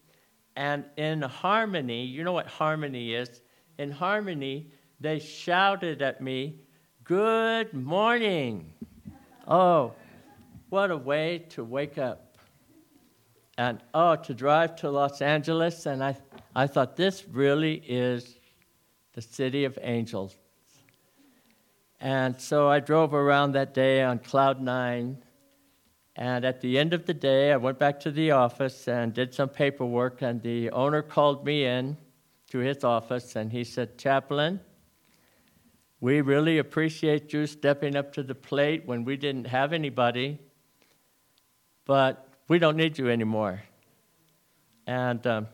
and 0.56 0.86
in 0.98 1.22
harmony, 1.22 2.06
you 2.06 2.24
know 2.24 2.34
what 2.34 2.48
harmony 2.48 3.14
is? 3.14 3.42
In 3.78 3.92
harmony, 3.92 4.72
they 5.00 5.20
shouted 5.20 6.02
at 6.02 6.22
me, 6.22 6.60
Good 7.04 7.74
morning. 7.74 8.74
Oh, 9.48 9.94
what 10.70 10.90
a 10.90 10.98
way 10.98 11.46
to 11.50 11.64
wake 11.64 11.98
up. 11.98 12.38
And 13.58 13.80
oh, 13.94 14.16
to 14.16 14.34
drive 14.34 14.76
to 14.78 14.90
Los 14.90 15.22
Angeles, 15.22 15.86
and 15.86 16.04
I, 16.04 16.18
I 16.56 16.66
thought 16.66 16.96
this 16.96 17.28
really 17.28 17.84
is 17.86 18.40
the 19.14 19.22
city 19.22 19.66
of 19.66 19.78
angels. 19.82 20.38
And 22.04 22.38
so 22.38 22.68
I 22.68 22.82
drove 22.82 23.14
around 23.14 23.54
that 23.54 23.74
day 23.74 24.04
on 24.04 24.20
Cloud 24.20 24.62
Nine. 24.62 25.24
And 26.18 26.44
at 26.44 26.60
the 26.60 26.78
end 26.78 26.94
of 26.94 27.06
the 27.06 27.14
day, 27.14 27.54
I 27.54 27.56
went 27.56 27.80
back 27.80 27.98
to 28.02 28.12
the 28.12 28.32
office 28.32 28.90
and 28.90 29.14
did 29.14 29.34
some 29.34 29.48
paperwork. 29.48 30.22
And 30.22 30.42
the 30.42 30.70
owner 30.72 31.02
called 31.02 31.46
me 31.46 31.64
in 31.64 31.96
to 32.50 32.58
his 32.58 32.84
office 32.84 33.38
and 33.38 33.54
he 33.54 33.64
said, 33.64 33.98
Chaplain, 33.98 34.60
we 36.02 36.20
really 36.20 36.58
appreciate 36.58 37.32
you 37.32 37.48
stepping 37.48 37.96
up 37.96 38.12
to 38.16 38.22
the 38.22 38.36
plate 38.36 38.86
when 38.86 39.06
we 39.06 39.16
didn't 39.16 39.48
have 39.48 39.72
anybody, 39.72 40.40
but 41.86 42.28
we 42.50 42.60
don't 42.60 42.76
need 42.76 42.98
you 42.98 43.10
anymore. 43.10 43.64
And 44.86 45.26
um, 45.26 45.48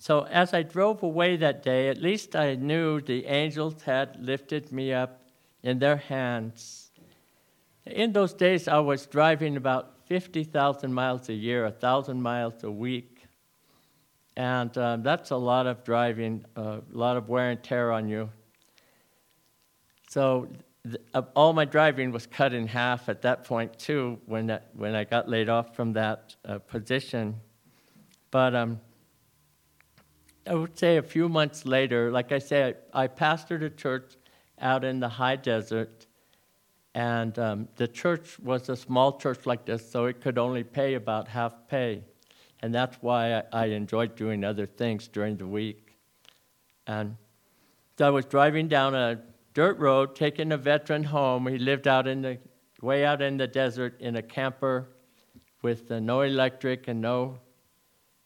so 0.00 0.22
as 0.22 0.52
I 0.52 0.64
drove 0.64 1.04
away 1.04 1.36
that 1.36 1.62
day, 1.62 1.88
at 1.88 2.02
least 2.02 2.34
I 2.34 2.56
knew 2.56 3.00
the 3.00 3.26
angels 3.26 3.82
had 3.82 4.16
lifted 4.18 4.72
me 4.72 4.92
up 4.92 5.17
in 5.62 5.78
their 5.78 5.96
hands. 5.96 6.90
In 7.86 8.12
those 8.12 8.34
days, 8.34 8.68
I 8.68 8.78
was 8.78 9.06
driving 9.06 9.56
about 9.56 10.06
50,000 10.06 10.92
miles 10.92 11.28
a 11.28 11.34
year, 11.34 11.64
1,000 11.64 12.20
miles 12.20 12.64
a 12.64 12.70
week. 12.70 13.24
And 14.36 14.76
uh, 14.78 14.98
that's 14.98 15.30
a 15.30 15.36
lot 15.36 15.66
of 15.66 15.84
driving, 15.84 16.44
a 16.56 16.80
lot 16.92 17.16
of 17.16 17.28
wear 17.28 17.50
and 17.50 17.62
tear 17.62 17.90
on 17.90 18.08
you. 18.08 18.30
So 20.08 20.48
th- 20.84 20.96
uh, 21.12 21.22
all 21.34 21.52
my 21.52 21.64
driving 21.64 22.12
was 22.12 22.26
cut 22.26 22.52
in 22.52 22.66
half 22.66 23.08
at 23.08 23.22
that 23.22 23.44
point, 23.44 23.78
too, 23.78 24.18
when, 24.26 24.46
that, 24.46 24.68
when 24.74 24.94
I 24.94 25.04
got 25.04 25.28
laid 25.28 25.48
off 25.48 25.74
from 25.74 25.92
that 25.94 26.36
uh, 26.44 26.58
position. 26.58 27.40
But 28.30 28.54
um, 28.54 28.80
I 30.46 30.54
would 30.54 30.78
say 30.78 30.96
a 30.96 31.02
few 31.02 31.28
months 31.28 31.66
later, 31.66 32.10
like 32.10 32.32
I 32.32 32.38
said, 32.38 32.76
I 32.92 33.08
pastored 33.08 33.62
a 33.62 33.70
church 33.70 34.16
out 34.60 34.84
in 34.84 35.00
the 35.00 35.08
high 35.08 35.36
desert. 35.36 36.06
And 36.94 37.38
um, 37.38 37.68
the 37.76 37.86
church 37.86 38.38
was 38.40 38.68
a 38.68 38.76
small 38.76 39.18
church 39.18 39.46
like 39.46 39.64
this, 39.64 39.88
so 39.88 40.06
it 40.06 40.20
could 40.20 40.38
only 40.38 40.64
pay 40.64 40.94
about 40.94 41.28
half 41.28 41.68
pay. 41.68 42.02
And 42.60 42.74
that's 42.74 42.96
why 43.00 43.34
I, 43.34 43.42
I 43.52 43.64
enjoyed 43.66 44.16
doing 44.16 44.44
other 44.44 44.66
things 44.66 45.06
during 45.08 45.36
the 45.36 45.46
week. 45.46 45.96
And 46.86 47.16
so 47.98 48.06
I 48.06 48.10
was 48.10 48.24
driving 48.24 48.68
down 48.68 48.94
a 48.94 49.20
dirt 49.54 49.78
road, 49.78 50.16
taking 50.16 50.52
a 50.52 50.56
veteran 50.56 51.04
home. 51.04 51.46
He 51.46 51.58
lived 51.58 51.86
out 51.86 52.08
in 52.08 52.22
the 52.22 52.38
way 52.80 53.04
out 53.04 53.20
in 53.20 53.36
the 53.36 53.46
desert 53.46 54.00
in 54.00 54.16
a 54.16 54.22
camper 54.22 54.88
with 55.62 55.90
uh, 55.90 55.98
no 55.98 56.22
electric 56.22 56.88
and 56.88 57.00
no 57.00 57.38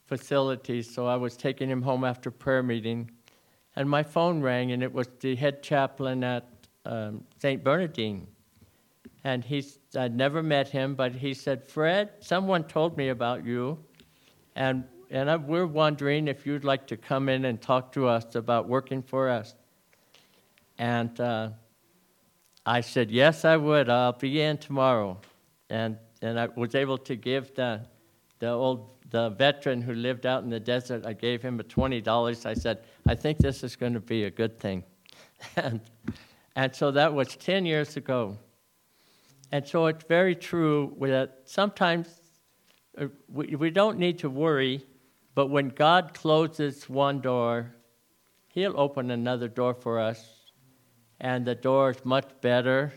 facilities. 0.06 0.92
So 0.92 1.06
I 1.06 1.16
was 1.16 1.36
taking 1.36 1.70
him 1.70 1.82
home 1.82 2.04
after 2.04 2.30
prayer 2.30 2.62
meeting, 2.62 3.10
and 3.76 3.88
my 3.88 4.02
phone 4.02 4.40
rang, 4.40 4.72
and 4.72 4.82
it 4.82 4.92
was 4.92 5.08
the 5.20 5.34
head 5.34 5.62
chaplain 5.62 6.22
at 6.24 6.46
um, 6.84 7.24
St. 7.40 7.62
Bernardine. 7.62 8.26
And 9.24 9.44
he's, 9.44 9.78
I'd 9.96 10.16
never 10.16 10.42
met 10.42 10.68
him, 10.68 10.94
but 10.94 11.14
he 11.14 11.32
said, 11.32 11.66
Fred, 11.66 12.10
someone 12.20 12.64
told 12.64 12.96
me 12.96 13.08
about 13.08 13.44
you, 13.44 13.78
and, 14.56 14.84
and 15.10 15.30
I, 15.30 15.36
we're 15.36 15.66
wondering 15.66 16.28
if 16.28 16.44
you'd 16.44 16.64
like 16.64 16.86
to 16.88 16.96
come 16.96 17.28
in 17.28 17.44
and 17.44 17.60
talk 17.60 17.92
to 17.92 18.08
us 18.08 18.34
about 18.34 18.68
working 18.68 19.02
for 19.02 19.28
us. 19.28 19.54
And 20.78 21.18
uh, 21.20 21.50
I 22.66 22.80
said, 22.80 23.10
Yes, 23.10 23.44
I 23.44 23.56
would. 23.56 23.88
I'll 23.88 24.12
be 24.12 24.40
in 24.40 24.58
tomorrow. 24.58 25.20
And, 25.70 25.96
and 26.20 26.38
I 26.38 26.48
was 26.56 26.74
able 26.74 26.98
to 26.98 27.14
give 27.14 27.54
the, 27.54 27.86
the 28.40 28.50
old 28.50 28.92
the 29.12 29.28
veteran 29.28 29.82
who 29.82 29.92
lived 29.92 30.24
out 30.26 30.42
in 30.42 30.48
the 30.48 30.58
desert, 30.58 31.06
I 31.06 31.12
gave 31.12 31.42
him 31.42 31.60
a 31.60 31.64
$20. 31.64 32.46
I 32.46 32.54
said, 32.54 32.78
I 33.06 33.14
think 33.14 33.38
this 33.38 33.64
is 33.64 33.76
going 33.76 33.94
to 33.94 34.00
be 34.00 34.24
a 34.24 34.30
good 34.30 34.58
thing. 34.58 34.84
and, 35.56 35.80
and 36.54 36.74
so 36.74 36.90
that 36.92 37.12
was 37.12 37.36
10 37.36 37.66
years 37.66 37.96
ago. 37.96 38.38
And 39.50 39.66
so 39.66 39.86
it's 39.86 40.04
very 40.04 40.34
true 40.34 40.96
that 41.00 41.42
sometimes 41.44 42.08
uh, 42.96 43.06
we, 43.28 43.56
we 43.56 43.70
don't 43.70 43.98
need 43.98 44.18
to 44.20 44.30
worry, 44.30 44.86
but 45.34 45.48
when 45.48 45.68
God 45.68 46.14
closes 46.14 46.88
one 46.88 47.20
door, 47.20 47.74
He'll 48.48 48.78
open 48.78 49.10
another 49.10 49.48
door 49.48 49.72
for 49.72 49.98
us. 49.98 50.50
And 51.20 51.46
the 51.46 51.54
door 51.54 51.90
is 51.90 52.04
much 52.04 52.28
better. 52.42 52.92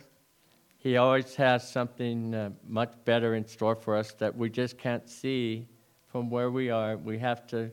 He 0.77 0.97
always 0.97 1.35
has 1.35 1.69
something 1.69 2.35
uh, 2.35 2.49
much 2.67 2.93
better 3.05 3.35
in 3.35 3.47
store 3.47 3.75
for 3.75 3.95
us 3.95 4.11
that 4.13 4.35
we 4.35 4.49
just 4.49 4.77
can't 4.77 5.09
see 5.09 5.67
from 6.07 6.29
where 6.29 6.51
we 6.51 6.69
are. 6.69 6.97
We 6.97 7.19
have 7.19 7.47
to 7.47 7.71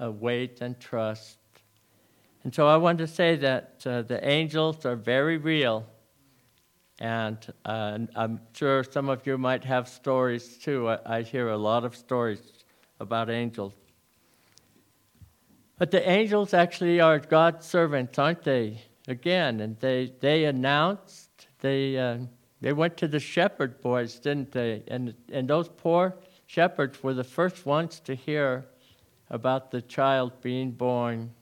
uh, 0.00 0.10
wait 0.10 0.60
and 0.60 0.78
trust. 0.80 1.38
And 2.44 2.54
so 2.54 2.66
I 2.66 2.76
want 2.76 2.98
to 2.98 3.06
say 3.06 3.36
that 3.36 3.82
uh, 3.86 4.02
the 4.02 4.26
angels 4.26 4.84
are 4.84 4.96
very 4.96 5.38
real. 5.38 5.86
And 6.98 7.38
uh, 7.64 7.98
I'm 8.16 8.40
sure 8.52 8.84
some 8.84 9.08
of 9.08 9.26
you 9.26 9.38
might 9.38 9.64
have 9.64 9.88
stories 9.88 10.58
too. 10.58 10.88
I, 10.88 11.18
I 11.18 11.22
hear 11.22 11.48
a 11.48 11.56
lot 11.56 11.84
of 11.84 11.96
stories 11.96 12.40
about 13.00 13.30
angels. 13.30 13.74
But 15.78 15.90
the 15.90 16.08
angels 16.08 16.54
actually 16.54 17.00
are 17.00 17.18
God's 17.18 17.66
servants, 17.66 18.18
aren't 18.18 18.42
they? 18.42 18.82
Again, 19.08 19.60
and 19.60 19.76
they, 19.80 20.12
they 20.20 20.44
announced, 20.44 21.48
they, 21.58 21.98
uh, 21.98 22.18
they 22.60 22.72
went 22.72 22.96
to 22.98 23.08
the 23.08 23.18
shepherd 23.18 23.80
boys, 23.80 24.20
didn't 24.20 24.52
they? 24.52 24.84
And, 24.86 25.14
and 25.32 25.48
those 25.48 25.68
poor 25.68 26.16
shepherds 26.46 27.02
were 27.02 27.14
the 27.14 27.24
first 27.24 27.66
ones 27.66 27.98
to 28.00 28.14
hear 28.14 28.64
about 29.28 29.72
the 29.72 29.82
child 29.82 30.40
being 30.40 30.70
born, 30.70 31.32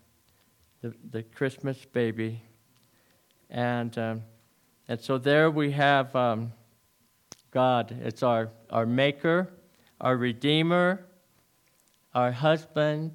the, 0.80 0.94
the 1.10 1.22
Christmas 1.22 1.84
baby. 1.84 2.42
And, 3.50 3.96
um, 3.98 4.22
and 4.88 5.00
so 5.00 5.18
there 5.18 5.50
we 5.50 5.72
have 5.72 6.14
um, 6.16 6.52
God. 7.50 7.96
It's 8.02 8.22
our, 8.22 8.50
our 8.70 8.86
maker, 8.86 9.50
our 10.00 10.16
redeemer, 10.16 11.04
our 12.14 12.32
husband, 12.32 13.12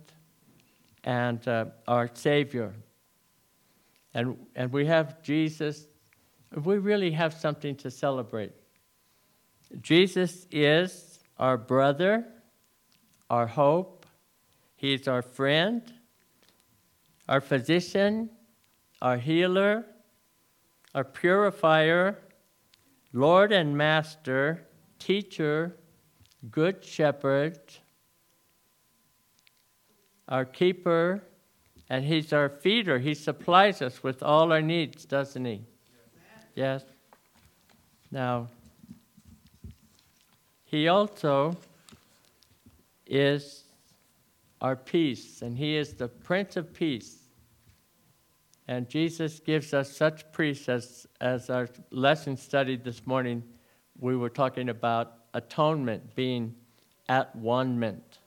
and 1.04 1.46
uh, 1.48 1.66
our 1.88 2.10
Savior. 2.14 2.74
And, 4.14 4.38
and 4.56 4.72
we 4.72 4.86
have 4.86 5.22
Jesus. 5.22 5.88
We 6.64 6.78
really 6.78 7.12
have 7.12 7.34
something 7.34 7.76
to 7.78 7.92
celebrate. 7.92 8.52
Jesus 9.82 10.48
is 10.52 11.20
our 11.38 11.58
brother, 11.58 12.26
our 13.30 13.48
hope. 13.48 14.06
He's 14.76 15.08
our 15.08 15.22
friend, 15.22 15.82
our 17.28 17.42
physician, 17.42 18.30
our 19.02 19.18
healer, 19.18 19.86
our 20.94 21.04
purifier, 21.04 22.20
Lord 23.14 23.52
and 23.52 23.78
Master, 23.78 24.68
teacher, 25.00 25.76
good 26.52 26.84
shepherd, 26.84 27.60
our 30.28 30.46
keeper, 30.46 31.24
and 31.90 32.06
He's 32.06 32.34
our 32.34 32.50
feeder. 32.50 33.00
He 33.00 33.14
supplies 33.14 33.82
us 33.82 34.02
with 34.02 34.24
all 34.24 34.52
our 34.52 34.62
needs, 34.62 35.06
doesn't 35.06 35.46
He? 35.46 35.62
Yes. 36.56 36.84
Now, 38.12 38.48
he 40.76 40.88
also 40.88 41.56
is 43.06 43.65
our 44.62 44.76
peace, 44.76 45.42
and 45.42 45.58
He 45.58 45.76
is 45.76 45.94
the 45.94 46.08
Prince 46.08 46.58
of 46.58 46.74
Peace. 46.74 47.20
And 48.68 48.90
Jesus 48.90 49.40
gives 49.40 49.74
us 49.74 49.96
such 49.96 50.32
peace 50.32 50.68
as, 50.70 51.06
as 51.22 51.50
our 51.50 51.70
lesson 51.92 52.36
studied 52.36 52.84
this 52.84 53.06
morning. 53.06 53.44
We 54.00 54.16
were 54.16 54.30
talking 54.30 54.70
about 54.70 55.14
atonement 55.34 56.16
being 56.16 56.56
at 57.08 57.36
one 57.36 57.78
ment. 57.78 58.20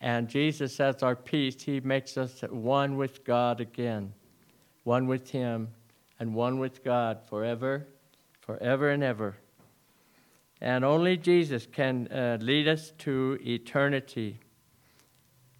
And 0.00 0.28
Jesus, 0.28 0.78
as 0.78 1.02
our 1.02 1.16
peace, 1.16 1.62
He 1.62 1.80
makes 1.80 2.18
us 2.18 2.42
one 2.50 2.96
with 2.96 3.24
God 3.24 3.60
again, 3.60 4.12
one 4.84 5.06
with 5.06 5.30
Him, 5.30 5.68
and 6.20 6.34
one 6.34 6.58
with 6.58 6.84
God 6.84 7.20
forever, 7.28 7.86
forever 8.40 8.90
and 8.90 9.02
ever. 9.02 9.36
And 10.60 10.84
only 10.84 11.16
Jesus 11.16 11.66
can 11.66 12.08
uh, 12.08 12.38
lead 12.40 12.68
us 12.68 12.92
to 12.98 13.38
eternity. 13.44 14.40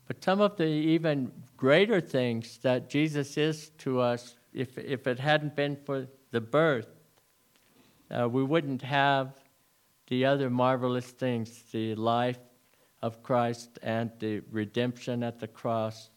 But 0.06 0.22
some 0.22 0.40
of 0.40 0.56
the 0.56 0.64
even 0.64 1.32
greater 1.56 2.00
things 2.00 2.58
that 2.58 2.88
Jesus 2.88 3.36
is 3.36 3.70
to 3.78 4.00
us, 4.00 4.36
if, 4.52 4.78
if 4.78 5.06
it 5.06 5.18
hadn't 5.18 5.56
been 5.56 5.76
for 5.76 6.06
the 6.30 6.40
birth, 6.40 6.88
uh, 8.10 8.28
we 8.28 8.44
wouldn't 8.44 8.82
have 8.82 9.32
the 10.06 10.24
other 10.24 10.48
marvelous 10.48 11.06
things 11.06 11.64
the 11.72 11.94
life 11.96 12.38
of 13.02 13.22
Christ 13.22 13.78
and 13.82 14.10
the 14.20 14.42
redemption 14.50 15.22
at 15.22 15.40
the 15.40 15.48
cross. 15.48 16.10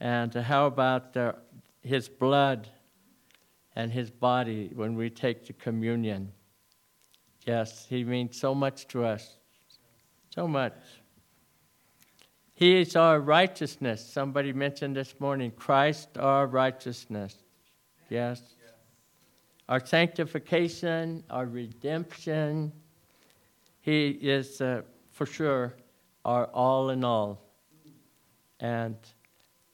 And 0.00 0.32
how 0.32 0.66
about 0.66 1.12
the, 1.12 1.36
his 1.82 2.08
blood 2.08 2.68
and 3.74 3.92
his 3.92 4.10
body 4.10 4.70
when 4.74 4.94
we 4.94 5.10
take 5.10 5.46
the 5.46 5.52
communion? 5.52 6.32
Yes, 7.46 7.86
He 7.88 8.04
means 8.04 8.38
so 8.38 8.54
much 8.54 8.88
to 8.88 9.04
us. 9.04 9.36
So 10.34 10.48
much. 10.48 10.74
He 12.54 12.80
is 12.80 12.94
our 12.94 13.20
righteousness. 13.20 14.04
Somebody 14.04 14.52
mentioned 14.52 14.96
this 14.96 15.14
morning 15.18 15.50
Christ, 15.50 16.16
our 16.16 16.46
righteousness. 16.46 17.36
Yes. 18.08 18.42
Our 19.68 19.84
sanctification, 19.84 21.24
our 21.30 21.46
redemption. 21.46 22.72
He 23.80 24.08
is 24.08 24.60
uh, 24.60 24.82
for 25.10 25.26
sure 25.26 25.74
our 26.24 26.46
all 26.46 26.90
in 26.90 27.02
all. 27.02 27.42
And 28.60 28.96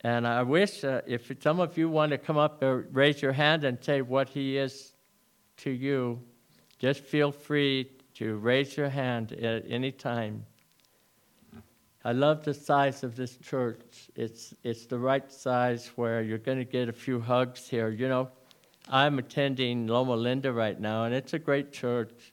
and 0.03 0.27
I 0.27 0.43
wish 0.43 0.83
uh, 0.83 1.03
if 1.07 1.31
some 1.43 1.61
of 1.61 1.77
you 1.77 1.91
want 1.91 2.13
to 2.13 2.19
come 2.19 2.39
up 2.39 2.63
or 2.63 2.89
raise 2.93 3.21
your 3.21 3.33
hand 3.33 3.65
and 3.65 3.77
say 3.85 4.01
what 4.01 4.31
he 4.31 4.57
is 4.57 4.95
to 5.59 5.71
you, 5.71 6.19
just 6.79 7.01
feel 7.01 7.31
free 7.31 7.91
to 8.15 8.37
raise 8.37 8.77
your 8.79 8.89
hand 8.89 9.33
at 9.33 9.65
any 9.69 9.93
time. 9.93 10.47
I 12.05 12.13
love 12.13 12.45
the 12.45 12.55
size 12.55 13.05
of 13.05 13.15
this 13.15 13.37
church. 13.37 14.09
It's, 14.17 14.55
it's 14.63 14.87
the 14.87 14.99
right 14.99 15.31
size 15.31 15.91
where 15.97 16.23
you're 16.23 16.39
going 16.39 16.59
to 16.59 16.65
get 16.65 16.89
a 16.89 16.93
few 16.93 17.21
hugs 17.21 17.69
here. 17.69 17.91
You 17.91 18.09
know, 18.09 18.31
I'm 18.89 19.19
attending 19.19 19.87
Loma 19.87 20.17
Linda 20.17 20.53
right 20.53 20.81
now, 20.81 21.05
and 21.05 21.15
it's 21.15 21.35
a 21.35 21.39
great 21.39 21.73
church, 21.73 22.33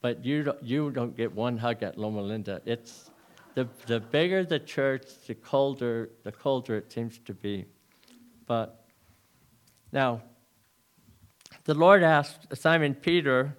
but 0.00 0.24
you 0.24 0.44
don't, 0.44 0.62
you 0.62 0.90
don't 0.90 1.16
get 1.16 1.34
one 1.34 1.58
hug 1.58 1.82
at 1.82 1.98
Loma 1.98 2.22
Linda. 2.22 2.62
It's 2.64 3.10
the, 3.54 3.68
the 3.86 3.98
bigger 3.98 4.44
the 4.44 4.60
church, 4.60 5.06
the 5.26 5.34
colder, 5.34 6.10
the 6.22 6.30
colder 6.30 6.76
it 6.76 6.92
seems 6.92 7.18
to 7.24 7.34
be. 7.34 7.64
But 8.46 8.86
now, 9.90 10.22
the 11.64 11.74
Lord 11.74 12.02
asked 12.02 12.56
Simon 12.56 12.94
Peter, 12.94 13.56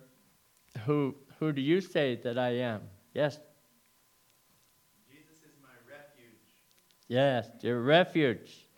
who, 0.85 1.15
who 1.39 1.51
do 1.51 1.61
you 1.61 1.81
say 1.81 2.15
that 2.23 2.37
I 2.37 2.49
am? 2.57 2.81
Yes? 3.13 3.39
Jesus 5.11 5.37
is 5.43 5.53
my 5.61 5.75
refuge. 5.87 6.63
Yes, 7.09 7.49
your 7.59 7.81
refuge. 7.81 8.69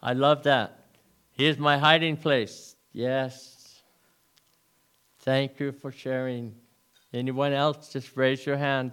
I 0.00 0.12
love 0.12 0.44
that. 0.44 0.86
He 1.32 1.46
is 1.46 1.58
my 1.58 1.76
hiding 1.78 2.16
place. 2.16 2.76
Yes. 2.92 3.82
Thank 5.22 5.58
you 5.58 5.72
for 5.72 5.90
sharing. 5.90 6.54
Anyone 7.12 7.52
else, 7.52 7.92
just 7.92 8.16
raise 8.16 8.46
your 8.46 8.56
hand. 8.56 8.92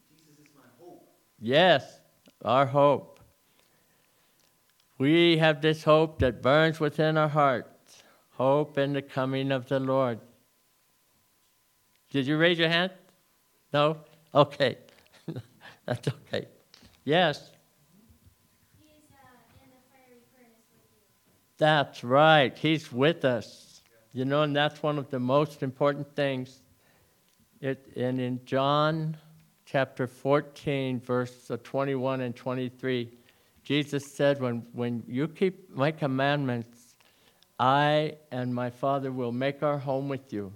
Jesus 0.00 0.38
is 0.38 0.46
my 0.54 0.62
hope. 0.78 1.08
Yes, 1.40 2.00
our 2.44 2.66
hope. 2.66 3.18
We 4.98 5.38
have 5.38 5.60
this 5.60 5.82
hope 5.82 6.20
that 6.20 6.42
burns 6.42 6.78
within 6.78 7.16
our 7.16 7.28
hearts 7.28 7.72
hope 8.32 8.78
in 8.78 8.92
the 8.92 9.02
coming 9.02 9.52
of 9.52 9.68
the 9.68 9.78
Lord. 9.78 10.18
Did 12.10 12.26
you 12.26 12.36
raise 12.36 12.58
your 12.58 12.68
hand? 12.68 12.92
No? 13.72 13.98
Okay. 14.34 14.78
That's 15.86 16.08
okay. 16.08 16.48
Yes, 17.04 17.50
He's 18.78 18.88
uh, 19.10 19.64
in 19.64 19.70
the 19.70 19.76
fiery 19.90 20.20
furnace 20.32 20.62
with 20.72 20.84
you. 20.92 21.32
that's 21.58 22.04
right. 22.04 22.56
He's 22.56 22.92
with 22.92 23.24
us. 23.24 23.82
You 24.12 24.24
know, 24.24 24.42
and 24.42 24.54
that's 24.54 24.82
one 24.82 24.98
of 24.98 25.10
the 25.10 25.18
most 25.18 25.62
important 25.62 26.14
things. 26.14 26.60
It, 27.60 27.92
and 27.96 28.20
in 28.20 28.44
John 28.44 29.16
chapter 29.64 30.06
14, 30.06 31.00
verse 31.00 31.50
uh, 31.50 31.56
21 31.64 32.20
and 32.20 32.36
23, 32.36 33.08
Jesus 33.64 34.04
said, 34.12 34.40
when, 34.40 34.66
when 34.72 35.02
you 35.08 35.28
keep 35.28 35.74
my 35.74 35.90
commandments, 35.90 36.96
I 37.58 38.16
and 38.30 38.54
my 38.54 38.70
Father 38.70 39.10
will 39.10 39.32
make 39.32 39.62
our 39.62 39.78
home 39.78 40.08
with 40.08 40.32
you. 40.32 40.52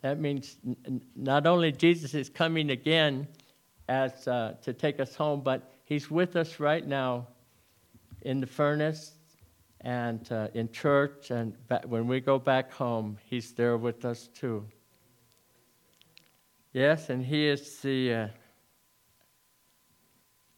That 0.00 0.18
means 0.18 0.56
n- 0.66 1.02
not 1.14 1.46
only 1.46 1.70
Jesus 1.70 2.14
is 2.14 2.28
coming 2.28 2.70
again 2.70 3.28
as, 3.88 4.26
uh, 4.26 4.54
to 4.62 4.72
take 4.72 4.98
us 4.98 5.14
home, 5.14 5.42
but 5.42 5.72
he's 5.88 6.10
with 6.10 6.36
us 6.36 6.60
right 6.60 6.86
now 6.86 7.26
in 8.20 8.40
the 8.40 8.46
furnace 8.46 9.12
and 9.80 10.30
uh, 10.30 10.48
in 10.52 10.70
church. 10.70 11.30
And 11.30 11.54
when 11.86 12.06
we 12.06 12.20
go 12.20 12.38
back 12.38 12.70
home, 12.70 13.16
he's 13.24 13.52
there 13.52 13.78
with 13.78 14.04
us 14.04 14.28
too. 14.28 14.66
Yes, 16.74 17.08
and 17.08 17.24
he 17.24 17.46
is 17.48 17.78
the 17.78 18.12
uh, 18.12 18.28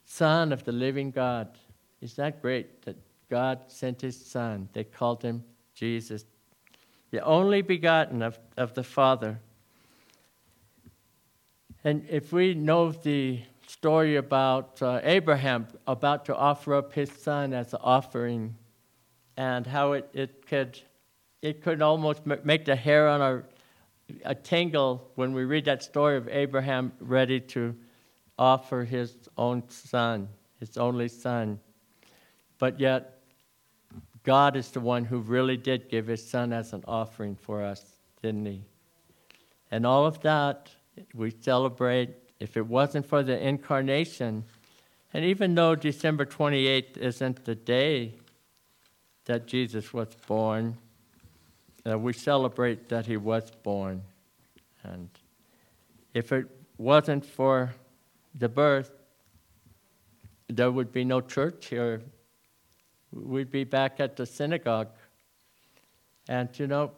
Son 0.05 0.53
of 0.53 0.65
the 0.65 0.73
living 0.73 1.13
God. 1.13 1.57
Isn't 2.01 2.17
that 2.17 2.43
great 2.43 2.83
that 2.83 2.97
God 3.31 3.61
sent 3.69 4.01
his 4.01 4.21
Son? 4.21 4.69
They 4.73 4.83
called 4.83 5.23
him 5.23 5.45
Jesus, 5.75 6.25
the 7.13 7.21
only 7.21 7.63
begotten 7.63 8.21
of, 8.21 8.37
of 8.57 8.75
the 8.75 8.83
Father. 8.83 9.39
And 11.85 12.05
if 12.11 12.33
we 12.33 12.55
know 12.55 12.91
the 12.91 13.41
story 13.81 14.17
about 14.17 14.83
uh, 14.83 15.01
Abraham 15.05 15.67
about 15.87 16.27
to 16.27 16.37
offer 16.37 16.75
up 16.75 16.93
his 16.93 17.11
son 17.11 17.55
as 17.55 17.73
an 17.73 17.79
offering, 17.83 18.55
and 19.39 19.67
how 19.67 19.93
it, 19.93 20.07
it 20.13 20.47
could 20.47 20.79
it 21.41 21.63
could 21.63 21.81
almost 21.81 22.27
ma- 22.27 22.37
make 22.45 22.67
the 22.67 22.77
hair 22.77 23.09
on 23.09 23.23
our 23.23 23.45
a 24.27 24.35
tingle 24.35 25.11
when 25.15 25.33
we 25.33 25.45
read 25.45 25.65
that 25.65 25.83
story 25.83 26.19
of 26.19 26.29
Abraham 26.29 26.93
ready 27.01 27.41
to 27.41 27.75
offer 28.39 28.85
his 28.85 29.17
own 29.39 29.63
son, 29.71 30.29
his 30.59 30.77
only 30.77 31.09
son. 31.09 31.59
But 32.59 32.79
yet, 32.79 33.23
God 34.25 34.57
is 34.57 34.71
the 34.71 34.81
one 34.81 35.07
who 35.07 35.21
really 35.21 35.57
did 35.57 35.89
give 35.89 36.07
his 36.07 36.29
son 36.29 36.53
as 36.53 36.75
an 36.75 36.85
offering 36.87 37.35
for 37.35 37.63
us, 37.63 37.83
didn't 38.21 38.45
he? 38.45 38.63
And 39.71 39.87
all 39.87 40.05
of 40.05 40.21
that 40.21 40.69
we 41.15 41.31
celebrate. 41.41 42.11
If 42.41 42.57
it 42.57 42.67
wasn't 42.67 43.07
for 43.07 43.23
the 43.23 43.39
incarnation, 43.39 44.45
and 45.13 45.25
even 45.25 45.55
though 45.55 45.75
December 45.75 46.25
28th 46.25 46.97
isn't 46.97 47.45
the 47.45 47.55
day 47.55 48.15
that 49.27 49.47
Jesus 49.47 49.93
was 49.93 50.09
born, 50.27 50.79
uh, 51.89 51.99
we 51.99 52.13
celebrate 52.13 52.89
that 52.89 53.07
he 53.07 53.17
was 53.17 53.51
born. 53.63 54.03
And 54.83 55.11
if 56.15 56.33
it 56.33 56.47
wasn't 56.79 57.25
for 57.25 57.75
the 58.35 58.49
birth, 58.49 58.91
there 60.49 60.71
would 60.71 60.93
be 60.93 61.05
no 61.05 61.21
church 61.21 61.67
here. 61.67 62.03
We'd 63.13 63.51
be 63.51 63.65
back 63.65 64.01
at 64.01 64.17
the 64.17 64.27
synagogue. 64.27 64.89
And 66.29 66.49
you 66.59 66.67
know, 66.67 66.93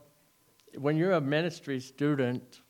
when 0.78 0.96
you're 0.96 1.12
a 1.12 1.20
ministry 1.20 1.80
student, 1.80 2.61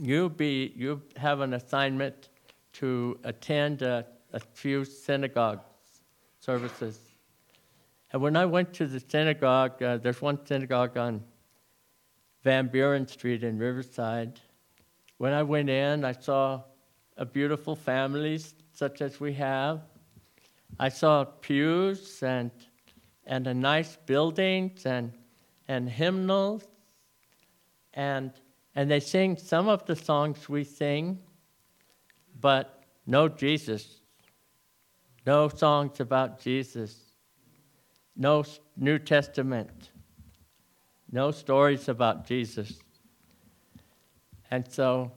you 0.00 0.30
be 0.30 0.72
you 0.74 1.02
have 1.16 1.40
an 1.40 1.54
assignment 1.54 2.30
to 2.72 3.18
attend 3.24 3.82
a, 3.82 4.06
a 4.32 4.40
few 4.40 4.84
synagogue 4.84 5.60
services. 6.38 6.98
And 8.12 8.22
when 8.22 8.36
I 8.36 8.46
went 8.46 8.72
to 8.74 8.86
the 8.86 9.00
synagogue, 9.00 9.82
uh, 9.82 9.98
there's 9.98 10.22
one 10.22 10.44
synagogue 10.44 10.96
on 10.96 11.22
Van 12.42 12.66
Buren 12.68 13.06
Street 13.06 13.44
in 13.44 13.58
Riverside. 13.58 14.40
When 15.18 15.32
I 15.32 15.42
went 15.42 15.68
in, 15.68 16.04
I 16.04 16.12
saw 16.12 16.62
a 17.16 17.26
beautiful 17.26 17.76
families 17.76 18.54
such 18.72 19.02
as 19.02 19.20
we 19.20 19.34
have. 19.34 19.82
I 20.78 20.88
saw 20.88 21.24
pews 21.24 22.22
and 22.22 22.50
and 23.26 23.46
a 23.46 23.54
nice 23.54 23.96
buildings 24.06 24.86
and 24.86 25.12
and 25.68 25.88
hymnals 25.88 26.66
and 27.92 28.32
and 28.74 28.90
they 28.90 29.00
sing 29.00 29.36
some 29.36 29.68
of 29.68 29.84
the 29.86 29.96
songs 29.96 30.48
we 30.48 30.64
sing, 30.64 31.18
but 32.40 32.84
no 33.06 33.28
Jesus. 33.28 34.00
No 35.26 35.48
songs 35.48 36.00
about 36.00 36.40
Jesus. 36.40 37.12
No 38.16 38.44
New 38.76 38.98
Testament. 38.98 39.90
No 41.10 41.30
stories 41.30 41.88
about 41.88 42.26
Jesus. 42.26 42.78
And 44.50 44.70
so 44.70 45.12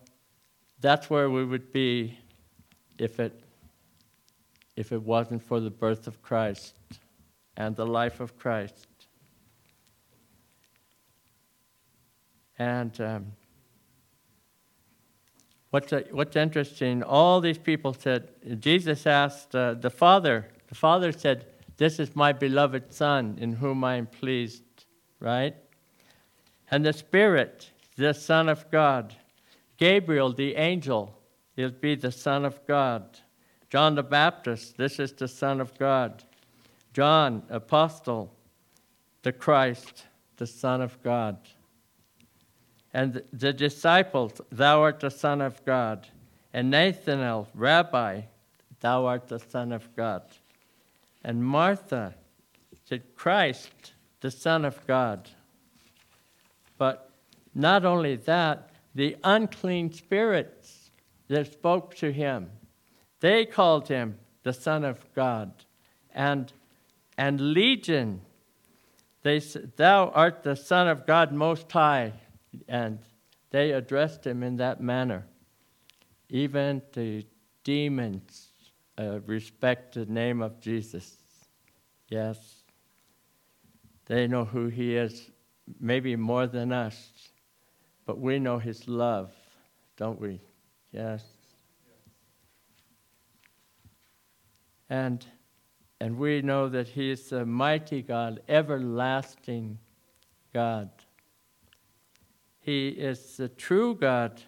that's 0.80 1.10
where 1.10 1.30
we 1.30 1.46
would 1.46 1.72
be 1.72 2.18
if 2.98 3.20
it 3.20 3.40
if 4.76 4.92
it 4.92 5.02
wasn't 5.02 5.42
for 5.44 5.60
the 5.60 5.70
birth 5.70 6.08
of 6.08 6.22
Christ 6.24 6.76
and 7.58 7.76
the 7.76 7.86
life 7.86 8.20
of 8.20 8.36
Christ. 8.38 8.88
And 12.58 13.00
um, 13.00 13.34
what's, 15.74 15.92
uh, 15.92 16.04
what's 16.12 16.36
interesting, 16.36 17.02
all 17.02 17.42
these 17.42 17.58
people 17.58 17.96
said, 17.96 18.30
Jesus 18.60 19.08
asked 19.08 19.56
uh, 19.56 19.74
the 19.74 19.90
Father, 19.90 20.48
the 20.68 20.76
Father 20.76 21.12
said, 21.12 21.48
This 21.78 21.98
is 21.98 22.16
my 22.16 22.32
beloved 22.32 22.94
Son 22.94 23.40
in 23.42 23.54
whom 23.54 23.84
I 23.84 23.96
am 23.96 24.06
pleased, 24.06 24.86
right? 25.20 25.56
And 26.70 26.86
the 26.86 26.94
Spirit, 26.94 27.72
the 27.96 28.14
Son 28.14 28.50
of 28.50 28.70
God. 28.70 29.16
Gabriel, 29.78 30.32
the 30.32 30.56
angel, 30.58 31.20
will 31.58 31.72
be 31.72 31.96
the 31.96 32.12
Son 32.12 32.46
of 32.46 32.60
God. 32.68 33.20
John 33.72 33.96
the 33.96 34.04
Baptist, 34.04 34.78
this 34.78 35.00
is 35.00 35.12
the 35.14 35.28
Son 35.28 35.60
of 35.60 35.76
God. 35.80 36.24
John, 36.94 37.42
apostle, 37.50 38.32
the 39.24 39.32
Christ, 39.32 40.04
the 40.38 40.46
Son 40.46 40.82
of 40.82 41.02
God. 41.02 41.38
And 42.94 43.24
the 43.32 43.54
disciples, 43.54 44.40
Thou 44.52 44.82
art 44.82 45.00
the 45.00 45.10
Son 45.10 45.42
of 45.42 45.64
God. 45.66 46.08
And 46.54 46.70
Nathanael, 46.70 47.48
Rabbi, 47.56 48.22
Thou 48.82 49.06
art 49.06 49.28
the 49.28 49.40
Son 49.40 49.72
of 49.72 49.88
God. 49.96 50.24
And 51.24 51.44
Martha 51.44 52.16
said, 52.86 53.04
Christ, 53.16 53.94
the 54.22 54.30
Son 54.30 54.66
of 54.66 54.86
God. 54.86 55.30
But 56.78 57.10
not 57.56 57.86
only 57.86 58.16
that, 58.18 58.70
the 58.94 59.16
unclean 59.24 59.92
spirits 59.92 60.92
that 61.28 61.52
spoke 61.52 61.96
to 61.96 62.12
him, 62.12 62.52
they 63.22 63.46
called 63.46 63.88
him 63.88 64.20
the 64.44 64.54
Son 64.54 64.84
of 64.84 65.04
God. 65.16 65.52
And, 66.14 66.52
and 67.18 67.54
Legion, 67.54 68.22
they 69.24 69.40
said, 69.40 69.78
Thou 69.78 70.10
art 70.10 70.44
the 70.44 70.56
Son 70.56 70.88
of 70.88 71.08
God 71.08 71.32
Most 71.32 71.72
High. 71.72 72.14
And 72.68 73.00
they 73.50 73.72
addressed 73.72 74.26
him 74.26 74.44
in 74.44 74.58
that 74.58 74.82
manner. 74.82 75.26
Even 76.30 76.82
the 76.94 77.26
demons 77.64 78.50
uh, 78.98 79.20
respect 79.22 79.96
the 79.96 80.06
name 80.06 80.42
of 80.42 80.60
Jesus. 80.60 81.18
Yes. 82.10 82.38
They 84.06 84.28
know 84.28 84.46
who 84.46 84.68
he 84.68 84.96
is, 84.96 85.32
maybe 85.80 86.16
more 86.16 86.48
than 86.48 86.72
us. 86.72 87.12
But 88.06 88.20
we 88.20 88.40
know 88.40 88.60
his 88.60 88.88
love, 88.88 89.32
don't 89.96 90.20
we? 90.20 90.42
Yes. 90.92 91.24
And, 94.90 95.26
and 96.00 96.18
we 96.18 96.42
know 96.42 96.70
that 96.70 96.90
he 96.90 97.12
is 97.12 97.32
a 97.32 97.46
mighty 97.46 98.02
God, 98.02 98.42
everlasting 98.50 99.80
God. 100.54 100.90
He 102.64 102.88
is 102.88 103.36
the 103.36 103.50
true 103.50 103.94
God, 103.94 104.42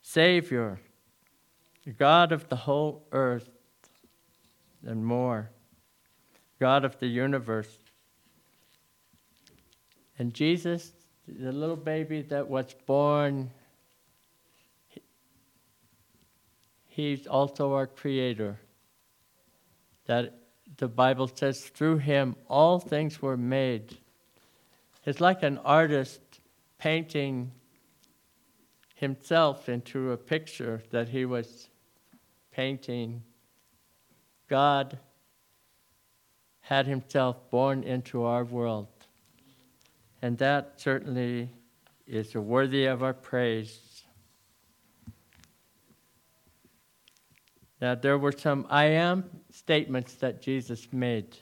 Savior, 0.00 0.78
God 1.98 2.30
of 2.30 2.48
the 2.48 2.54
whole 2.54 3.04
earth 3.10 3.48
and 4.86 5.04
more, 5.04 5.50
God 6.60 6.84
of 6.84 6.96
the 7.00 7.08
universe. 7.08 7.78
And 10.20 10.32
Jesus, 10.32 10.92
the 11.26 11.50
little 11.50 11.76
baby 11.76 12.22
that 12.22 12.48
was 12.48 12.72
born, 12.86 13.50
he's 16.86 17.26
also 17.26 17.72
our 17.72 17.88
creator. 17.88 18.60
That 20.06 20.38
the 20.76 20.86
Bible 20.88 21.28
says 21.34 21.64
through 21.64 21.98
him 21.98 22.36
all 22.46 22.78
things 22.78 23.20
were 23.20 23.36
made. 23.36 23.98
It's 25.04 25.20
like 25.20 25.42
an 25.42 25.58
artist 25.58 26.20
painting 26.78 27.52
himself 28.94 29.68
into 29.68 30.12
a 30.12 30.16
picture 30.16 30.82
that 30.90 31.08
he 31.08 31.24
was 31.24 31.68
painting. 32.52 33.22
God 34.48 34.98
had 36.60 36.86
himself 36.86 37.50
born 37.50 37.82
into 37.82 38.24
our 38.24 38.44
world. 38.44 38.88
And 40.20 40.36
that 40.38 40.80
certainly 40.80 41.50
is 42.06 42.34
worthy 42.34 42.86
of 42.86 43.02
our 43.02 43.14
praise. 43.14 44.04
Now, 47.80 47.94
there 47.94 48.18
were 48.18 48.32
some 48.32 48.66
I 48.68 48.86
am 48.86 49.30
statements 49.52 50.14
that 50.14 50.42
Jesus 50.42 50.88
made. 50.92 51.36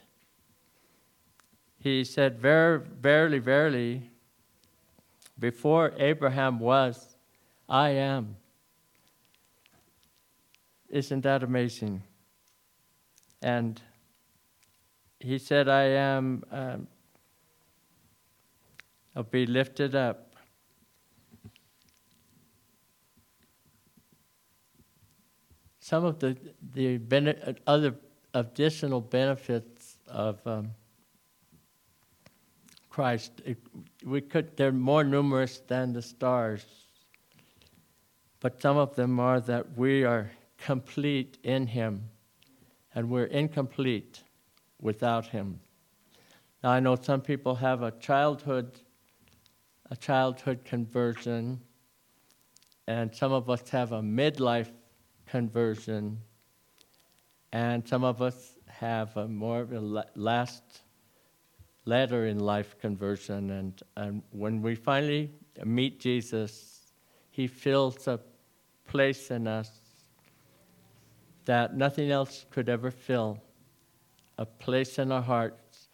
He 1.79 2.05
said, 2.05 2.39
Ver- 2.39 2.85
Verily, 3.01 3.39
verily, 3.39 4.11
before 5.39 5.93
Abraham 5.99 6.59
was, 6.59 7.17
I 7.69 7.91
am. 7.91 8.37
Isn't 10.89 11.23
that 11.23 11.43
amazing? 11.43 12.03
And 13.43 13.81
he 15.21 15.39
said, 15.39 15.69
I 15.69 15.85
am, 15.85 16.45
um, 16.51 16.87
I'll 19.15 19.23
be 19.23 19.47
lifted 19.47 19.95
up. 19.95 20.35
Some 25.81 26.05
of 26.05 26.19
the, 26.19 26.37
the 26.75 26.99
bene- 26.99 27.57
other 27.67 27.95
additional 28.35 29.01
benefits 29.01 29.99
of 30.09 30.45
um, 30.47 30.73
Christ, 32.97 33.43
it, 33.45 33.59
we 34.07 34.23
could, 34.23 34.57
they're 34.57 34.73
more 34.73 35.05
numerous 35.05 35.59
than 35.69 35.93
the 35.93 36.01
stars. 36.01 36.65
But 38.41 38.63
some 38.63 38.79
of 38.79 38.97
them 38.97 39.21
are 39.21 39.39
that 39.39 39.77
we 39.77 40.03
are 40.05 40.31
complete 40.57 41.37
in 41.43 41.67
Him, 41.67 42.09
and 42.95 43.11
we're 43.11 43.27
incomplete 43.27 44.23
without 44.81 45.27
Him. 45.27 45.61
Now, 46.65 46.71
I 46.71 46.81
know 46.81 46.97
some 46.97 47.21
people 47.21 47.57
have 47.57 47.83
a 47.83 47.91
childhood, 47.91 48.81
a 49.91 49.97
childhood 49.97 50.65
conversion, 50.65 51.61
and 52.89 53.15
some 53.15 53.31
of 53.31 53.51
us 53.51 53.69
have 53.69 53.93
a 53.93 54.01
midlife 54.01 54.71
conversion, 55.27 56.19
and 57.53 57.87
some 57.87 58.05
of 58.05 58.23
us 58.23 58.55
have 58.69 59.15
a 59.19 59.29
more 59.29 59.69
last 60.15 60.63
later 61.87 62.27
in 62.27 62.39
life 62.41 62.79
conversion. 62.79 63.51
And, 63.51 63.83
and 63.97 64.23
when 64.31 64.61
we 64.61 64.75
finally 64.75 65.31
meet 65.65 65.99
Jesus, 65.99 66.93
He 67.31 67.47
fills 67.47 68.07
a 68.07 68.21
place 68.87 69.31
in 69.31 69.47
us 69.47 69.71
that 71.47 71.77
nothing 71.77 72.11
else 72.11 72.45
could 72.51 72.69
ever 72.69 72.91
fill 72.91 73.39
a 74.37 74.45
place 74.45 74.99
in 74.99 75.11
our 75.11 75.23
hearts. 75.23 75.89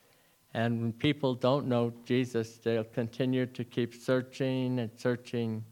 And 0.54 0.80
when 0.80 0.92
people 0.92 1.34
don't 1.34 1.66
know 1.66 1.92
Jesus, 2.04 2.58
they'll 2.58 2.84
continue 2.84 3.46
to 3.46 3.64
keep 3.64 3.94
searching 3.94 4.80
and 4.80 4.90
searching 4.96 5.64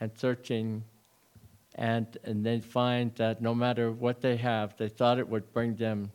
and 0.00 0.10
searching. 0.16 0.84
And, 1.76 2.18
and 2.24 2.44
they 2.44 2.60
find 2.60 3.14
that 3.16 3.40
no 3.40 3.54
matter 3.54 3.92
what 3.92 4.20
they 4.20 4.36
have, 4.36 4.76
they 4.76 4.88
thought 4.88 5.18
it 5.18 5.28
would 5.28 5.52
bring 5.52 5.76
them 5.76 6.10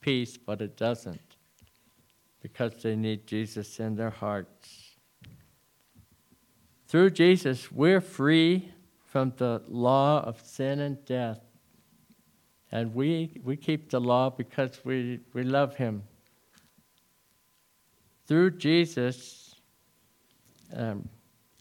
peace, 0.00 0.36
but 0.36 0.60
it 0.60 0.76
doesn't 0.76 1.25
because 2.46 2.80
they 2.80 2.94
need 2.94 3.26
Jesus 3.26 3.80
in 3.80 3.96
their 3.96 4.10
hearts. 4.10 4.94
Through 6.86 7.10
Jesus, 7.10 7.72
we're 7.72 8.00
free 8.00 8.70
from 9.04 9.32
the 9.36 9.64
law 9.66 10.20
of 10.20 10.40
sin 10.40 10.78
and 10.78 11.04
death. 11.04 11.40
And 12.70 12.94
we, 12.94 13.40
we 13.42 13.56
keep 13.56 13.90
the 13.90 14.00
law 14.00 14.30
because 14.30 14.80
we, 14.84 15.18
we 15.32 15.42
love 15.42 15.74
Him. 15.74 16.04
Through 18.28 18.52
Jesus, 18.58 19.56
um, 20.72 21.08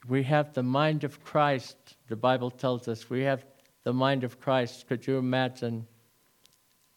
we 0.07 0.21
have 0.21 0.53
the 0.53 0.61
mind 0.61 1.03
of 1.03 1.23
Christ. 1.23 1.95
The 2.09 2.15
Bible 2.15 2.51
tells 2.51 2.87
us 2.87 3.09
we 3.09 3.23
have 3.23 3.43
the 3.85 3.93
mind 3.93 4.23
of 4.23 4.39
Christ. 4.39 4.87
Could 4.87 5.07
you 5.07 5.17
imagine 5.17 5.87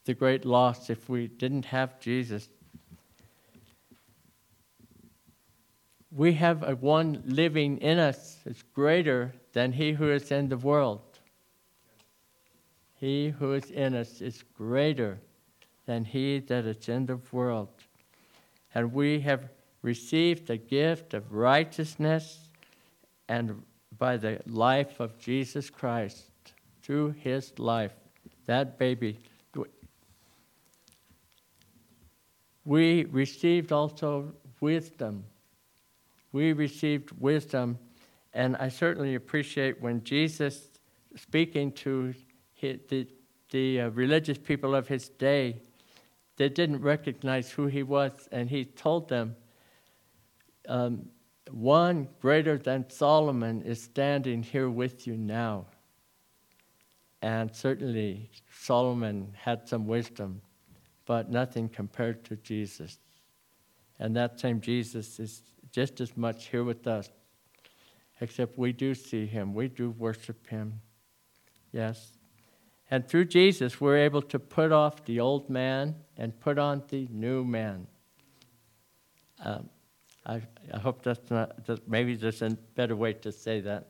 the 0.05 0.13
great 0.13 0.45
loss 0.45 0.91
if 0.91 1.09
we 1.09 1.29
didn't 1.29 1.65
have 1.65 1.99
Jesus? 2.01 2.51
We 6.19 6.33
have 6.33 6.69
a 6.69 6.75
one 6.75 7.23
living 7.27 7.79
in 7.79 8.01
us 8.01 8.39
that's 8.45 8.65
greater 8.75 9.33
than 9.53 9.71
he 9.71 9.93
who 9.93 10.11
is 10.11 10.33
in 10.33 10.49
the 10.49 10.57
world. 10.57 11.21
He 12.97 13.29
who 13.29 13.53
is 13.53 13.71
in 13.71 13.95
us 13.95 14.21
is 14.21 14.43
greater 14.53 15.21
than 15.87 16.05
he 16.05 16.41
that 16.41 16.65
is 16.65 16.89
in 16.89 17.07
the 17.07 17.21
world. 17.31 17.69
And 18.75 18.93
we 18.93 19.21
have 19.21 19.49
received 19.83 20.49
the 20.49 20.57
gift 20.57 21.15
of 21.15 21.33
righteousness 21.33 22.49
and 23.29 23.63
by 23.97 24.17
the 24.17 24.41
life 24.49 24.99
of 24.99 25.21
Jesus 25.21 25.71
Christ 25.71 26.33
through 26.83 27.11
his 27.13 27.57
life. 27.61 27.95
That 28.47 28.77
baby. 28.77 29.21
We 32.65 33.05
received 33.05 33.71
also 33.71 34.35
wisdom. 34.61 35.23
We 36.33 36.53
received 36.53 37.13
wisdom, 37.19 37.79
and 38.35 38.57
I 38.57 38.69
certainly 38.69 39.15
appreciate 39.15 39.81
when 39.81 40.05
Jesus, 40.05 40.69
speaking 41.17 41.73
to 41.73 42.15
his, 42.55 42.81
the, 42.89 43.07
the 43.51 43.81
uh, 43.81 43.89
religious 43.91 44.39
people 44.39 44.75
of 44.75 44.89
his 44.89 45.09
day, 45.09 45.63
they 46.37 46.49
didn't 46.49 46.83
recognize 46.83 47.51
who 47.51 47.67
he 47.67 47.83
was, 47.83 48.29
and 48.31 48.49
he 48.49 48.65
told 48.65 49.09
them, 49.09 49.37
um, 50.69 51.09
One 51.51 52.09
greater 52.21 52.59
than 52.59 52.89
Solomon 52.91 53.63
is 53.63 53.83
standing 53.83 54.43
here 54.43 54.71
with 54.71 55.07
you 55.07 55.17
now. 55.17 55.67
And 57.23 57.55
certainly, 57.55 58.31
Solomon 58.53 59.33
had 59.37 59.69
some 59.69 59.87
wisdom, 59.87 60.41
but 61.07 61.31
nothing 61.31 61.69
compared 61.69 62.25
to 62.27 62.37
Jesus. 62.37 62.99
And 63.99 64.15
that 64.15 64.39
same 64.39 64.61
Jesus 64.61 65.19
is 65.19 65.43
just 65.73 66.01
as 66.01 66.17
much 66.17 66.47
here 66.49 66.65
with 66.65 66.87
us, 66.87 67.11
except 68.21 68.59
we 68.59 68.73
do 68.73 68.95
see 68.95 69.27
him, 69.27 69.55
we 69.55 69.69
do 69.69 69.91
worship 69.91 70.47
him. 70.47 70.81
Yes. 71.73 72.13
And 72.91 73.07
through 73.07 73.27
Jesus, 73.27 73.81
we're 73.81 73.99
able 73.99 74.23
to 74.23 74.39
put 74.39 74.73
off 74.73 75.05
the 75.05 75.21
old 75.21 75.51
man 75.51 75.95
and 76.17 76.39
put 76.41 76.59
on 76.59 76.83
the 76.89 77.07
new 77.11 77.45
man. 77.45 77.87
Um, 79.45 79.69
I, 80.25 80.43
I 80.73 80.79
hope 80.79 81.03
that's 81.03 81.31
not, 81.31 81.67
that 81.67 81.89
maybe 81.89 82.15
there's 82.17 82.43
a 82.43 82.51
better 82.75 82.97
way 82.97 83.13
to 83.15 83.33
say 83.33 83.61
that. 83.61 83.89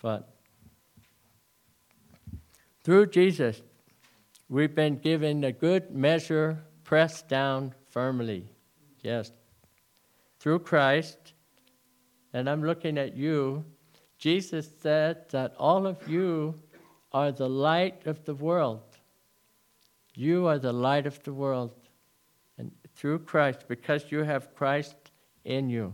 But 0.00 0.32
through 2.84 3.06
Jesus, 3.06 3.60
we've 4.48 4.74
been 4.74 4.98
given 4.98 5.42
a 5.42 5.52
good 5.52 5.90
measure, 5.90 6.62
pressed 6.84 7.28
down 7.28 7.74
firmly. 7.90 8.48
Yes. 9.02 9.32
Through 10.46 10.60
Christ, 10.60 11.32
and 12.32 12.48
I'm 12.48 12.62
looking 12.62 12.98
at 12.98 13.16
you, 13.16 13.64
Jesus 14.16 14.70
said 14.80 15.28
that 15.30 15.56
all 15.58 15.88
of 15.88 16.06
you 16.06 16.54
are 17.10 17.32
the 17.32 17.48
light 17.48 18.06
of 18.06 18.24
the 18.24 18.34
world. 18.36 18.84
You 20.14 20.46
are 20.46 20.60
the 20.60 20.72
light 20.72 21.04
of 21.04 21.20
the 21.24 21.32
world. 21.32 21.72
And 22.58 22.70
through 22.94 23.24
Christ, 23.24 23.64
because 23.66 24.12
you 24.12 24.20
have 24.22 24.54
Christ 24.54 24.94
in 25.44 25.68
you. 25.68 25.92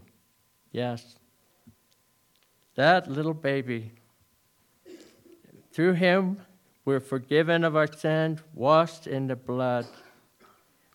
Yes. 0.70 1.16
That 2.74 3.10
little 3.10 3.32
baby. 3.32 3.92
Through 5.72 5.94
him, 5.94 6.42
we're 6.84 7.00
forgiven 7.00 7.64
of 7.64 7.74
our 7.74 7.90
sins, 7.90 8.40
washed 8.52 9.06
in 9.06 9.28
the 9.28 9.36
blood. 9.36 9.86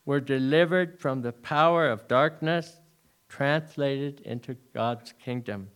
We're 0.05 0.19
delivered 0.19 0.99
from 0.99 1.23
the 1.23 1.33
power 1.33 1.89
of 1.89 2.07
darkness, 2.07 2.75
translated 3.29 4.21
into 4.21 4.55
God's 4.73 5.13
kingdom. 5.23 5.69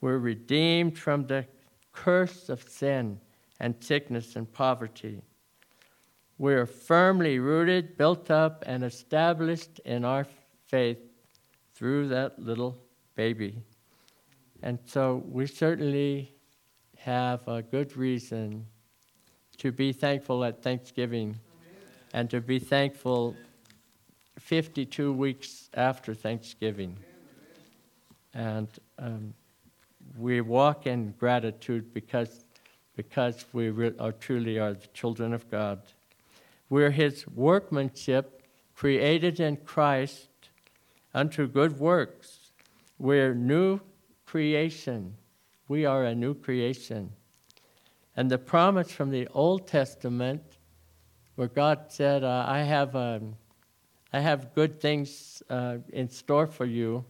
We're 0.00 0.18
redeemed 0.18 0.98
from 0.98 1.26
the 1.26 1.46
curse 1.92 2.48
of 2.48 2.68
sin 2.68 3.20
and 3.60 3.74
sickness 3.80 4.36
and 4.36 4.50
poverty. 4.52 5.22
We're 6.38 6.66
firmly 6.66 7.38
rooted, 7.38 7.96
built 7.96 8.30
up, 8.30 8.64
and 8.66 8.82
established 8.82 9.80
in 9.84 10.04
our 10.04 10.26
faith 10.66 10.98
through 11.74 12.08
that 12.08 12.38
little 12.38 12.76
baby. 13.14 13.62
And 14.62 14.78
so 14.84 15.22
we 15.28 15.46
certainly 15.46 16.34
have 16.96 17.46
a 17.46 17.62
good 17.62 17.96
reason 17.96 18.66
to 19.58 19.70
be 19.70 19.92
thankful 19.92 20.44
at 20.44 20.62
Thanksgiving 20.62 21.38
and 22.12 22.30
to 22.30 22.40
be 22.40 22.58
thankful 22.58 23.36
52 24.42 25.12
weeks 25.12 25.70
after 25.74 26.14
Thanksgiving. 26.14 26.96
And 28.34 28.68
um, 28.98 29.34
we 30.18 30.40
walk 30.40 30.86
in 30.86 31.14
gratitude 31.18 31.94
because, 31.94 32.44
because 32.96 33.44
we 33.52 33.70
re- 33.70 33.94
are 33.98 34.12
truly 34.12 34.58
are 34.58 34.74
the 34.74 34.86
children 34.88 35.32
of 35.32 35.48
God. 35.50 35.80
We're 36.68 36.90
His 36.90 37.26
workmanship, 37.28 38.42
created 38.74 39.38
in 39.38 39.58
Christ 39.58 40.28
unto 41.14 41.46
good 41.46 41.78
works. 41.78 42.50
We're 42.98 43.34
new 43.34 43.80
creation. 44.26 45.14
We 45.68 45.86
are 45.86 46.04
a 46.04 46.14
new 46.14 46.34
creation. 46.34 47.12
And 48.16 48.30
the 48.30 48.38
promise 48.38 48.90
from 48.90 49.10
the 49.10 49.28
Old 49.28 49.66
Testament, 49.66 50.42
where 51.36 51.48
God 51.48 51.86
said, 51.88 52.24
uh, 52.24 52.44
I, 52.46 52.60
have, 52.60 52.94
um, 52.94 53.36
I 54.12 54.20
have 54.20 54.54
good 54.54 54.80
things 54.80 55.42
uh, 55.48 55.78
in 55.92 56.08
store 56.08 56.46
for 56.46 56.66
you, 56.66 57.04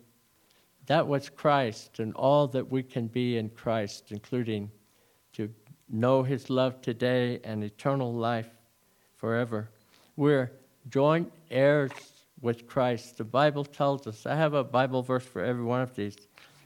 that 0.86 1.06
was 1.06 1.28
Christ 1.28 1.98
and 1.98 2.14
all 2.14 2.46
that 2.48 2.70
we 2.70 2.82
can 2.82 3.06
be 3.06 3.36
in 3.36 3.48
Christ, 3.50 4.12
including 4.12 4.70
to 5.34 5.48
know 5.88 6.22
His 6.22 6.50
love 6.50 6.80
today 6.80 7.40
and 7.44 7.62
eternal 7.62 8.12
life 8.12 8.50
forever. 9.16 9.70
We're 10.16 10.52
joint 10.90 11.32
heirs 11.50 11.92
with 12.40 12.66
Christ. 12.66 13.18
The 13.18 13.24
Bible 13.24 13.64
tells 13.64 14.06
us, 14.06 14.26
I 14.26 14.34
have 14.34 14.54
a 14.54 14.64
Bible 14.64 15.02
verse 15.02 15.24
for 15.24 15.42
every 15.42 15.64
one 15.64 15.80
of 15.80 15.94
these, 15.94 16.16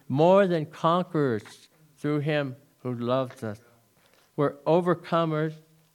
more 0.09 0.47
than 0.47 0.67
conquerors 0.67 1.69
through 1.99 2.21
Him 2.21 2.57
who 2.83 2.95
loves 2.95 3.43
us. 3.43 3.61
We're 4.37 4.55
overcomers 4.67 5.55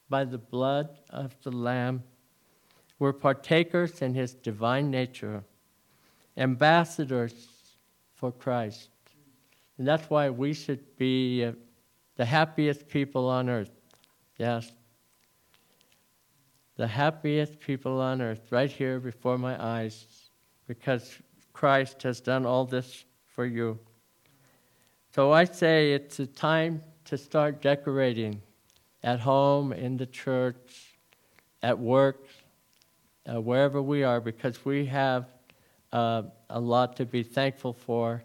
by 0.09 0.25
the 0.25 0.37
blood 0.37 0.89
of 1.09 1.35
the 1.43 1.51
Lamb. 1.51 2.03
We're 3.01 3.13
partakers 3.13 4.03
in 4.03 4.13
His 4.13 4.35
divine 4.35 4.91
nature, 4.91 5.43
ambassadors 6.37 7.33
for 8.13 8.31
Christ. 8.31 8.89
And 9.79 9.87
that's 9.87 10.07
why 10.07 10.29
we 10.29 10.53
should 10.53 10.83
be 10.97 11.45
uh, 11.45 11.53
the 12.17 12.25
happiest 12.25 12.87
people 12.87 13.27
on 13.27 13.49
earth. 13.49 13.71
Yes. 14.37 14.71
The 16.75 16.85
happiest 16.85 17.59
people 17.59 17.99
on 17.99 18.21
earth, 18.21 18.51
right 18.51 18.71
here 18.71 18.99
before 18.99 19.39
my 19.39 19.59
eyes, 19.59 20.05
because 20.67 21.17
Christ 21.53 22.03
has 22.03 22.21
done 22.21 22.45
all 22.45 22.65
this 22.65 23.05
for 23.25 23.47
you. 23.47 23.79
So 25.15 25.31
I 25.31 25.45
say 25.45 25.93
it's 25.93 26.19
a 26.19 26.27
time 26.27 26.83
to 27.05 27.17
start 27.17 27.63
decorating 27.63 28.43
at 29.01 29.21
home, 29.21 29.73
in 29.73 29.97
the 29.97 30.05
church, 30.05 30.99
at 31.63 31.79
work, 31.79 32.27
uh, 33.31 33.39
wherever 33.39 33.81
we 33.81 34.03
are, 34.03 34.19
because 34.19 34.65
we 34.65 34.85
have 34.85 35.25
uh, 35.91 36.23
a 36.49 36.59
lot 36.59 36.95
to 36.97 37.05
be 37.05 37.23
thankful 37.23 37.73
for 37.73 38.23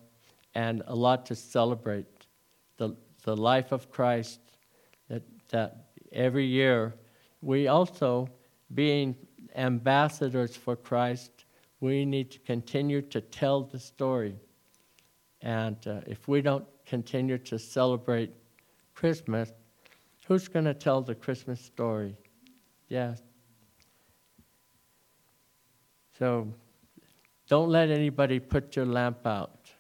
and 0.55 0.83
a 0.87 0.95
lot 0.95 1.27
to 1.27 1.35
celebrate. 1.35 2.07
The, 2.79 2.97
the 3.23 3.37
life 3.37 3.73
of 3.73 3.91
Christ 3.91 4.41
that, 5.09 5.23
that 5.49 5.87
every 6.13 6.47
year 6.47 6.95
we 7.43 7.69
also, 7.69 8.29
being 8.75 9.15
ambassadors 9.55 10.57
for 10.57 10.77
Christ, 10.77 11.45
we 11.81 12.05
need 12.05 12.31
to 12.33 12.39
continue 12.41 13.03
to 13.03 13.21
tell 13.21 13.63
the 13.63 13.79
story. 13.79 14.37
And 15.43 15.77
uh, 15.87 16.01
if 16.07 16.27
we 16.27 16.41
don't 16.41 16.65
continue 16.87 17.39
to 17.39 17.59
celebrate 17.59 18.31
Christmas, 18.95 19.53
who's 20.27 20.49
going 20.49 20.65
to 20.65 20.75
tell 20.75 21.03
the 21.03 21.15
Christmas 21.15 21.61
story? 21.61 22.17
Yeah. 22.89 23.15
So 26.19 26.49
don't 27.49 27.69
let 27.69 27.91
anybody 27.91 28.41
put 28.41 28.77
your 28.77 28.87
lamp 28.87 29.27
out. 29.27 29.71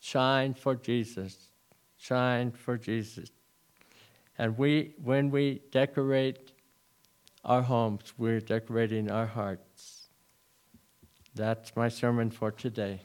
Shine 0.00 0.54
for 0.54 0.74
Jesus. 0.74 1.48
Shine 1.96 2.52
for 2.52 2.78
Jesus. 2.78 3.30
And 4.38 4.56
we, 4.56 4.94
when 5.02 5.30
we 5.30 5.60
decorate 5.72 6.52
our 7.44 7.62
homes, 7.62 8.14
we're 8.16 8.40
decorating 8.40 9.10
our 9.10 9.26
hearts. 9.26 10.08
That's 11.34 11.74
my 11.74 11.88
sermon 11.88 12.30
for 12.30 12.50
today. 12.50 13.02